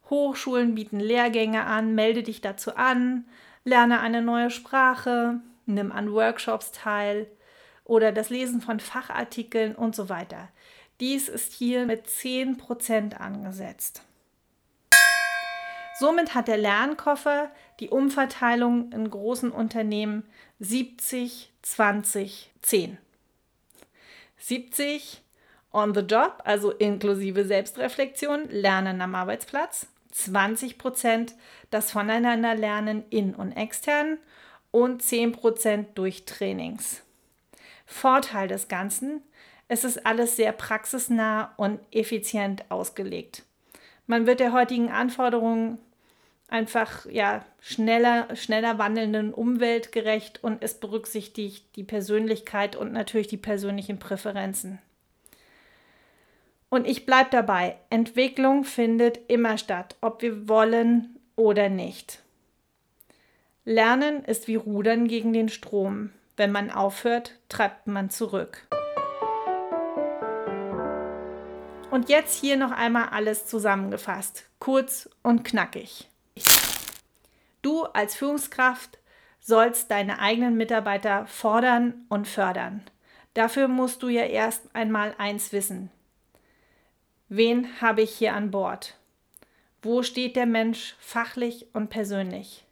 Hochschulen 0.10 0.76
bieten 0.76 1.00
Lehrgänge 1.00 1.64
an, 1.66 1.96
melde 1.96 2.24
dich 2.24 2.42
dazu 2.42 2.76
an, 2.76 3.26
lerne 3.64 4.02
eine 4.02 4.22
neue 4.22 4.50
Sprache, 4.50 5.40
nimm 5.66 5.92
an 5.92 6.12
Workshops 6.12 6.72
teil 6.72 7.28
oder 7.86 8.12
das 8.12 8.30
Lesen 8.30 8.62
von 8.62 8.80
Fachartikeln 8.80 9.76
und 9.76 9.96
so 9.96 10.10
weiter. 10.10 10.50
Dies 11.00 11.28
ist 11.30 11.54
hier 11.54 11.86
mit 11.86 12.08
10% 12.08 13.16
angesetzt. 13.16 14.04
Somit 16.00 16.34
hat 16.34 16.48
der 16.48 16.58
Lernkoffer 16.58 17.52
die 17.80 17.90
Umverteilung 17.90 18.92
in 18.92 19.10
großen 19.10 19.52
Unternehmen 19.52 20.24
70, 20.60 21.52
20, 21.62 22.52
10. 22.62 22.98
70 24.38 25.22
on 25.72 25.94
the 25.94 26.02
job, 26.02 26.42
also 26.46 26.72
inklusive 26.72 27.46
Selbstreflexion, 27.46 28.50
Lernen 28.50 29.02
am 29.02 29.16
Arbeitsplatz, 29.16 29.88
20 30.12 30.78
Prozent 30.78 31.36
das 31.72 31.92
Voneinanderlernen 31.92 33.04
in 33.10 33.34
und 33.34 33.54
extern 33.54 34.18
und 34.72 35.02
10 35.02 35.32
Prozent 35.32 35.98
durch 35.98 36.26
Trainings. 36.26 37.02
Vorteil 37.86 38.48
des 38.48 38.68
Ganzen, 38.68 39.22
es 39.68 39.84
ist 39.84 40.06
alles 40.06 40.36
sehr 40.36 40.52
praxisnah 40.52 41.54
und 41.58 41.80
effizient 41.92 42.70
ausgelegt. 42.70 43.44
Man 44.08 44.28
wird 44.28 44.40
der 44.40 44.54
heutigen 44.54 44.90
Anforderungen 44.90 45.78
einfach 46.48 47.06
ja 47.10 47.44
schneller, 47.60 48.36
schneller 48.36 48.78
wandelnden 48.78 49.34
Umwelt 49.34 49.92
gerecht 49.92 50.44
und 50.44 50.62
es 50.62 50.76
berücksichtigt 50.76 51.66
die 51.76 51.84
Persönlichkeit 51.84 52.76
und 52.76 52.94
natürlich 52.94 53.28
die 53.28 53.38
persönlichen 53.38 54.00
Präferenzen. 54.00 54.80
Und 56.70 56.88
ich 56.88 57.06
bleibe 57.06 57.30
dabei, 57.32 57.78
Entwicklung 57.90 58.64
findet 58.64 59.20
immer 59.30 59.58
statt, 59.58 59.96
ob 60.02 60.22
wir 60.22 60.48
wollen 60.48 61.20
oder 61.36 61.70
nicht. 61.70 62.20
Lernen 63.66 64.26
ist 64.26 64.48
wie 64.48 64.56
Rudern 64.56 65.08
gegen 65.08 65.34
den 65.34 65.50
Strom. 65.50 66.10
Wenn 66.36 66.52
man 66.52 66.72
aufhört, 66.72 67.36
treibt 67.48 67.88
man 67.88 68.10
zurück. 68.10 68.68
Und 71.94 72.10
jetzt 72.10 72.40
hier 72.40 72.58
noch 72.58 72.72
einmal 72.72 73.10
alles 73.10 73.46
zusammengefasst, 73.46 74.50
kurz 74.58 75.08
und 75.22 75.44
knackig. 75.44 76.10
Du 77.62 77.84
als 77.84 78.16
Führungskraft 78.16 78.98
sollst 79.40 79.92
deine 79.92 80.18
eigenen 80.18 80.58
Mitarbeiter 80.58 81.28
fordern 81.28 82.08
und 82.10 82.28
fördern. 82.28 82.82
Dafür 83.36 83.68
musst 83.68 84.02
du 84.02 84.08
ja 84.10 84.24
erst 84.24 84.76
einmal 84.76 85.14
eins 85.20 85.54
wissen. 85.54 85.92
Wen 87.30 87.80
habe 87.80 88.02
ich 88.02 88.18
hier 88.18 88.34
an 88.34 88.50
Bord? 88.50 88.98
Wo 89.84 90.02
steht 90.02 90.36
der 90.36 90.48
Mensch 90.48 90.96
fachlich 90.98 91.68
und 91.74 91.92
persönlich? 91.92 92.66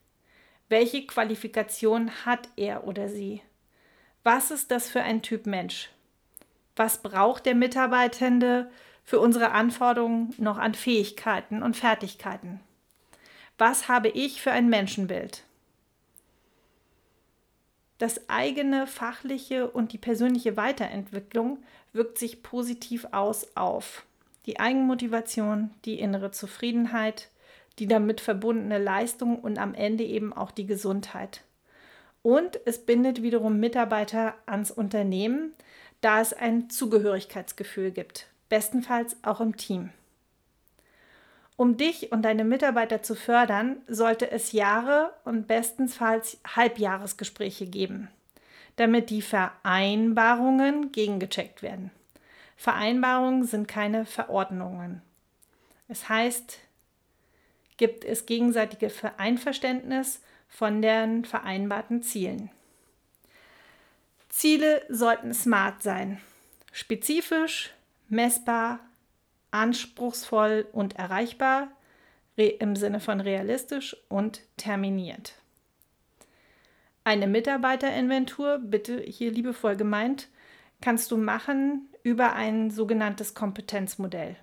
Welche 0.68 1.06
Qualifikation 1.06 2.10
hat 2.26 2.50
er 2.56 2.88
oder 2.88 3.08
sie? 3.08 3.44
Was 4.24 4.50
ist 4.50 4.72
das 4.72 4.90
für 4.90 5.04
ein 5.04 5.22
Typ 5.22 5.46
Mensch? 5.46 5.92
Was 6.76 7.04
braucht 7.04 7.46
der 7.46 7.54
Mitarbeitende 7.54 8.72
für 9.12 9.20
unsere 9.20 9.52
Anforderungen 9.52 10.34
noch 10.38 10.58
an 10.58 10.74
Fähigkeiten 10.74 11.64
und 11.64 11.76
Fertigkeiten? 11.76 12.62
Was 13.58 13.90
habe 13.90 14.08
ich 14.08 14.42
für 14.42 14.52
ein 14.54 14.70
Menschenbild? 14.70 15.44
Das 17.98 18.30
eigene 18.30 18.88
fachliche 18.88 19.70
und 19.70 19.92
die 19.92 19.98
persönliche 19.98 20.56
Weiterentwicklung 20.56 21.58
wirkt 21.92 22.20
sich 22.20 22.42
positiv 22.42 23.06
aus 23.12 23.54
auf 23.58 24.06
die 24.46 24.62
Eigenmotivation, 24.62 25.72
die 25.84 26.00
innere 26.00 26.32
Zufriedenheit, 26.32 27.28
die 27.80 27.88
damit 27.88 28.22
verbundene 28.22 28.78
Leistung 28.78 29.40
und 29.40 29.60
am 29.60 29.74
Ende 29.74 30.06
eben 30.06 30.32
auch 30.32 30.52
die 30.52 30.68
Gesundheit. 30.68 31.42
Und 32.22 32.62
es 32.64 32.86
bindet 32.86 33.22
wiederum 33.22 33.60
Mitarbeiter 33.60 34.36
ans 34.46 34.72
Unternehmen, 34.72 35.54
da 36.00 36.22
es 36.22 36.32
ein 36.32 36.70
Zugehörigkeitsgefühl 36.70 37.92
gibt, 37.92 38.31
bestenfalls 38.52 39.16
auch 39.24 39.40
im 39.40 39.56
Team. 39.56 39.92
Um 41.56 41.78
dich 41.78 42.12
und 42.12 42.24
deine 42.24 42.44
Mitarbeiter 42.44 43.02
zu 43.02 43.16
fördern, 43.16 43.78
sollte 43.88 44.30
es 44.30 44.52
Jahre 44.52 45.14
und 45.24 45.48
bestenfalls 45.48 46.38
Halbjahresgespräche 46.46 47.66
geben, 47.66 48.10
damit 48.76 49.10
die 49.10 49.22
Vereinbarungen 49.22 50.92
gegengecheckt 50.92 51.64
werden. 51.64 51.92
Vereinbarungen 52.58 53.46
sind 53.46 53.70
keine 53.70 54.06
Verordnungen. 54.06 55.02
Es 55.88 56.10
heißt, 56.10 56.60
gibt 57.78 58.04
es 58.04 58.26
gegenseitige 58.26 58.92
Einverständnis 59.18 60.22
von 60.50 60.82
den 60.82 61.24
vereinbarten 61.24 62.04
Zielen. 62.04 62.50
Ziele 64.28 64.84
sollten 64.90 65.34
smart 65.34 65.82
sein, 65.82 66.20
spezifisch, 66.74 67.74
messbar, 68.12 68.80
anspruchsvoll 69.50 70.68
und 70.72 70.98
erreichbar 70.98 71.70
im 72.36 72.76
Sinne 72.76 73.00
von 73.00 73.20
realistisch 73.20 73.96
und 74.10 74.42
terminiert. 74.58 75.36
Eine 77.04 77.28
Mitarbeiterinventur, 77.28 78.60
bitte 78.60 79.00
hier 79.00 79.32
liebevoll 79.32 79.76
gemeint, 79.76 80.28
kannst 80.82 81.12
du 81.12 81.18
machen 81.18 81.88
über 82.04 82.34
ein 82.34 82.72
sogenanntes 82.72 83.34
Kompetenzmodell. 83.34 84.36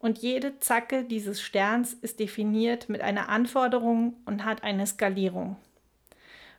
Und 0.00 0.18
jede 0.18 0.58
Zacke 0.60 1.04
dieses 1.04 1.40
Sterns 1.40 1.92
ist 1.92 2.20
definiert 2.20 2.88
mit 2.88 3.00
einer 3.00 3.28
Anforderung 3.28 4.16
und 4.26 4.44
hat 4.44 4.62
eine 4.62 4.86
Skalierung. 4.86 5.56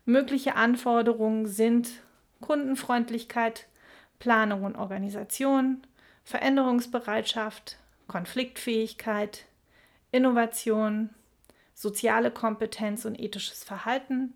Mögliche 0.05 0.55
Anforderungen 0.55 1.45
sind 1.45 1.89
Kundenfreundlichkeit, 2.41 3.67
Planung 4.19 4.63
und 4.63 4.75
Organisation, 4.75 5.81
Veränderungsbereitschaft, 6.30 7.80
Konfliktfähigkeit, 8.06 9.46
Innovation, 10.12 11.10
soziale 11.74 12.30
Kompetenz 12.30 13.04
und 13.06 13.20
ethisches 13.20 13.63
Verhalten, 13.63 14.36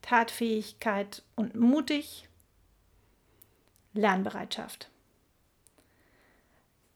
Tatfähigkeit 0.00 1.24
und 1.34 1.56
mutig, 1.56 2.28
Lernbereitschaft. 3.94 4.90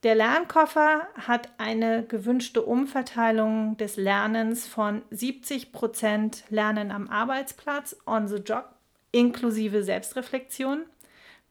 Der 0.05 0.15
Lernkoffer 0.15 1.09
hat 1.17 1.49
eine 1.59 2.05
gewünschte 2.05 2.63
Umverteilung 2.63 3.77
des 3.77 3.97
Lernens 3.97 4.69
von 4.69 5.03
70% 5.11 6.45
Lernen 6.49 6.93
am 6.93 7.09
Arbeitsplatz, 7.09 7.97
on 8.07 8.29
the 8.29 8.37
job, 8.37 8.73
inklusive 9.11 9.83
Selbstreflexion, 9.83 10.85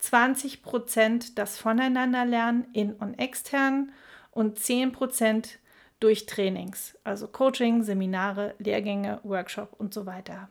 20% 0.01 1.35
das 1.35 1.57
Voneinanderlernen 1.57 2.67
in 2.73 2.93
und 2.93 3.19
extern 3.19 3.91
und 4.31 4.59
10% 4.59 5.57
durch 5.99 6.25
Trainings, 6.25 6.97
also 7.03 7.27
Coaching, 7.27 7.83
Seminare, 7.83 8.55
Lehrgänge, 8.57 9.19
Workshop 9.23 9.73
und 9.77 9.93
so 9.93 10.05
weiter. 10.05 10.49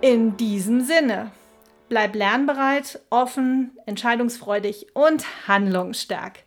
In 0.00 0.36
diesem 0.36 0.80
Sinne 0.80 1.32
Bleib 1.88 2.16
lernbereit, 2.16 3.00
offen, 3.10 3.70
entscheidungsfreudig 3.86 4.88
und 4.94 5.46
handlungsstark. 5.46 6.40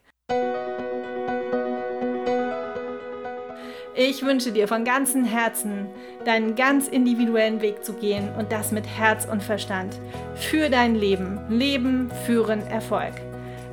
Ich 4.02 4.24
wünsche 4.24 4.54
dir 4.54 4.70
von 4.70 4.86
ganzem 4.86 5.26
Herzen, 5.26 5.88
deinen 6.24 6.56
ganz 6.56 6.88
individuellen 6.88 7.60
Weg 7.60 7.84
zu 7.84 7.92
gehen 7.92 8.30
und 8.38 8.50
das 8.50 8.72
mit 8.72 8.88
Herz 8.88 9.28
und 9.30 9.44
Verstand. 9.44 10.00
Für 10.36 10.70
dein 10.70 10.96
Leben. 10.96 11.38
Leben, 11.50 12.10
führen, 12.26 12.66
Erfolg. 12.68 13.12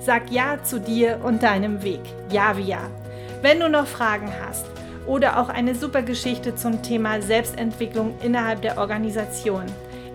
Sag 0.01 0.33
Ja 0.33 0.61
zu 0.65 0.81
dir 0.81 1.21
und 1.23 1.45
deinem 1.45 1.85
Weg. 1.85 2.01
Ja 2.33 2.57
wie 2.57 2.65
Ja. 2.65 2.91
Wenn 3.41 3.61
du 3.61 3.69
noch 3.69 3.87
Fragen 3.87 4.33
hast 4.45 4.67
oder 5.07 5.39
auch 5.39 5.49
eine 5.49 5.77
super 5.77 6.03
Geschichte 6.03 6.57
zum 6.57 6.83
Thema 6.83 7.23
Selbstentwicklung 7.23 8.17
innerhalb 8.21 8.62
der 8.62 8.79
Organisation, 8.79 9.67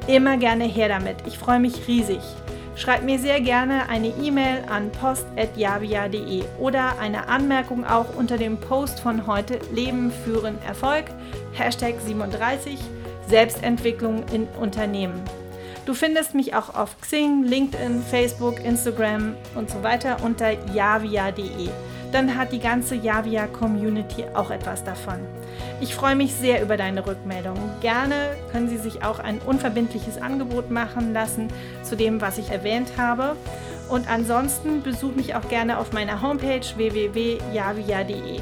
immer 0.08 0.36
gerne 0.36 0.66
her 0.66 0.90
damit. 0.90 1.16
Ich 1.26 1.38
freue 1.38 1.62
mich 1.62 1.88
riesig. 1.88 2.20
Schreib 2.76 3.04
mir 3.04 3.20
sehr 3.20 3.42
gerne 3.42 3.90
eine 3.90 4.08
E-Mail 4.08 4.64
an 4.70 4.92
post.javia.de 4.92 6.44
oder 6.60 6.98
eine 7.00 7.28
Anmerkung 7.28 7.86
auch 7.86 8.16
unter 8.16 8.38
dem 8.38 8.58
Post 8.58 9.02
von 9.02 9.28
heute 9.28 9.60
Leben 9.74 10.12
führen 10.24 10.58
Erfolg, 10.66 11.06
Hashtag 11.54 11.96
37, 12.06 12.80
Selbstentwicklung 13.28 14.24
in 14.34 14.48
Unternehmen. 14.60 15.22
Du 15.86 15.94
findest 15.94 16.36
mich 16.36 16.56
auch 16.56 16.74
auf 16.76 17.00
Xing, 17.02 17.44
LinkedIn, 17.44 18.02
Facebook, 18.04 18.64
Instagram 18.64 19.36
und 19.56 19.70
so 19.70 19.84
weiter 19.84 20.18
unter 20.24 20.52
javia.de 20.74 21.70
dann 22.12 22.38
hat 22.38 22.52
die 22.52 22.60
ganze 22.60 22.96
Javia 22.96 23.48
Community 23.48 24.26
auch 24.34 24.52
etwas 24.52 24.84
davon. 24.84 25.20
Ich 25.80 25.96
freue 25.96 26.16
mich 26.16 26.34
sehr 26.34 26.62
über 26.62 26.78
deine 26.78 27.06
Rückmeldung. 27.06 27.58
Gerne 27.82 28.36
können 28.52 28.70
Sie 28.70 28.78
sich 28.78 29.04
auch 29.04 29.20
ein 29.20 29.40
unverbindliches 29.40 30.22
Angebot 30.22 30.70
machen 30.72 31.14
lassen 31.14 31.48
zu 31.84 31.96
dem, 31.96 32.22
was 32.22 32.38
ich 32.38 32.50
erwähnt 32.50 32.94
habe. 32.98 33.36
Und 33.90 34.10
ansonsten 34.10 34.82
besuch 34.82 35.16
mich 35.16 35.36
auch 35.36 35.48
gerne 35.50 35.78
auf 35.78 35.92
meiner 35.92 36.22
Homepage 36.22 36.62
www.javia.de. 36.76 38.40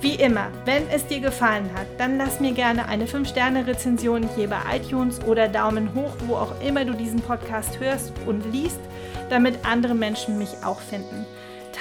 Wie 0.00 0.14
immer, 0.16 0.48
wenn 0.66 0.86
es 0.90 1.06
dir 1.06 1.20
gefallen 1.20 1.70
hat, 1.74 1.86
dann 1.96 2.18
lass 2.18 2.38
mir 2.38 2.52
gerne 2.52 2.88
eine 2.88 3.06
5-Sterne-Rezension 3.06 4.28
hier 4.36 4.50
bei 4.50 4.58
iTunes 4.76 5.22
oder 5.24 5.48
Daumen 5.48 5.94
hoch, 5.94 6.12
wo 6.26 6.34
auch 6.34 6.60
immer 6.60 6.84
du 6.84 6.92
diesen 6.92 7.20
Podcast 7.20 7.80
hörst 7.80 8.12
und 8.26 8.52
liest, 8.52 8.80
damit 9.30 9.64
andere 9.64 9.94
Menschen 9.94 10.36
mich 10.36 10.50
auch 10.62 10.80
finden 10.80 11.24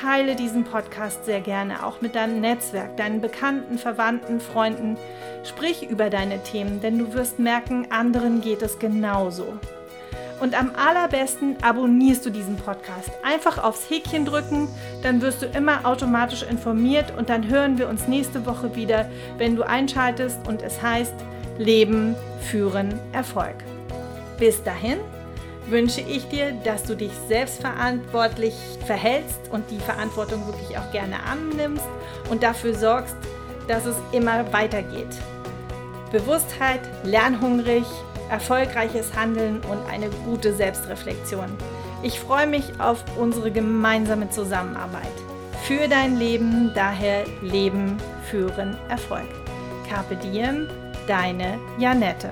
teile 0.03 0.35
diesen 0.35 0.65
Podcast 0.65 1.23
sehr 1.23 1.39
gerne, 1.39 1.85
auch 1.85 2.01
mit 2.01 2.15
deinem 2.15 2.41
Netzwerk, 2.41 2.97
deinen 2.97 3.21
Bekannten, 3.21 3.77
Verwandten, 3.77 4.41
Freunden. 4.41 4.97
Sprich 5.45 5.89
über 5.89 6.09
deine 6.09 6.43
Themen, 6.43 6.81
denn 6.81 6.97
du 6.97 7.13
wirst 7.13 7.39
merken, 7.39 7.87
anderen 7.89 8.41
geht 8.41 8.61
es 8.61 8.79
genauso. 8.79 9.57
Und 10.41 10.59
am 10.59 10.71
allerbesten 10.75 11.55
abonnierst 11.61 12.25
du 12.25 12.31
diesen 12.31 12.57
Podcast. 12.57 13.11
Einfach 13.23 13.63
aufs 13.63 13.89
Häkchen 13.89 14.25
drücken, 14.25 14.67
dann 15.03 15.21
wirst 15.21 15.41
du 15.41 15.45
immer 15.45 15.85
automatisch 15.85 16.43
informiert 16.43 17.13
und 17.17 17.29
dann 17.29 17.47
hören 17.47 17.77
wir 17.77 17.87
uns 17.87 18.07
nächste 18.09 18.45
Woche 18.45 18.75
wieder, 18.75 19.09
wenn 19.37 19.55
du 19.55 19.63
einschaltest 19.63 20.45
und 20.49 20.61
es 20.63 20.81
heißt 20.81 21.15
Leben, 21.57 22.15
Führen, 22.41 22.99
Erfolg. 23.13 23.55
Bis 24.37 24.61
dahin 24.63 24.97
wünsche 25.67 26.01
ich 26.01 26.27
dir, 26.27 26.51
dass 26.63 26.83
du 26.83 26.95
dich 26.95 27.11
selbstverantwortlich 27.27 28.53
verhältst 28.85 29.39
und 29.51 29.69
die 29.71 29.79
Verantwortung 29.79 30.45
wirklich 30.47 30.77
auch 30.77 30.91
gerne 30.91 31.23
annimmst 31.23 31.85
und 32.29 32.43
dafür 32.43 32.73
sorgst, 32.75 33.15
dass 33.67 33.85
es 33.85 33.95
immer 34.11 34.51
weitergeht. 34.51 35.07
Bewusstheit, 36.11 36.81
lernhungrig, 37.03 37.85
erfolgreiches 38.29 39.15
Handeln 39.15 39.61
und 39.69 39.91
eine 39.91 40.09
gute 40.25 40.53
Selbstreflexion. 40.53 41.49
Ich 42.03 42.19
freue 42.19 42.47
mich 42.47 42.79
auf 42.79 43.03
unsere 43.17 43.51
gemeinsame 43.51 44.29
Zusammenarbeit. 44.29 45.13
Für 45.63 45.87
dein 45.87 46.17
Leben, 46.17 46.71
daher 46.75 47.23
Leben, 47.41 47.97
Führen, 48.29 48.77
Erfolg. 48.89 49.29
Carpe 49.89 50.17
Diem, 50.17 50.67
deine 51.07 51.57
Janette. 51.77 52.31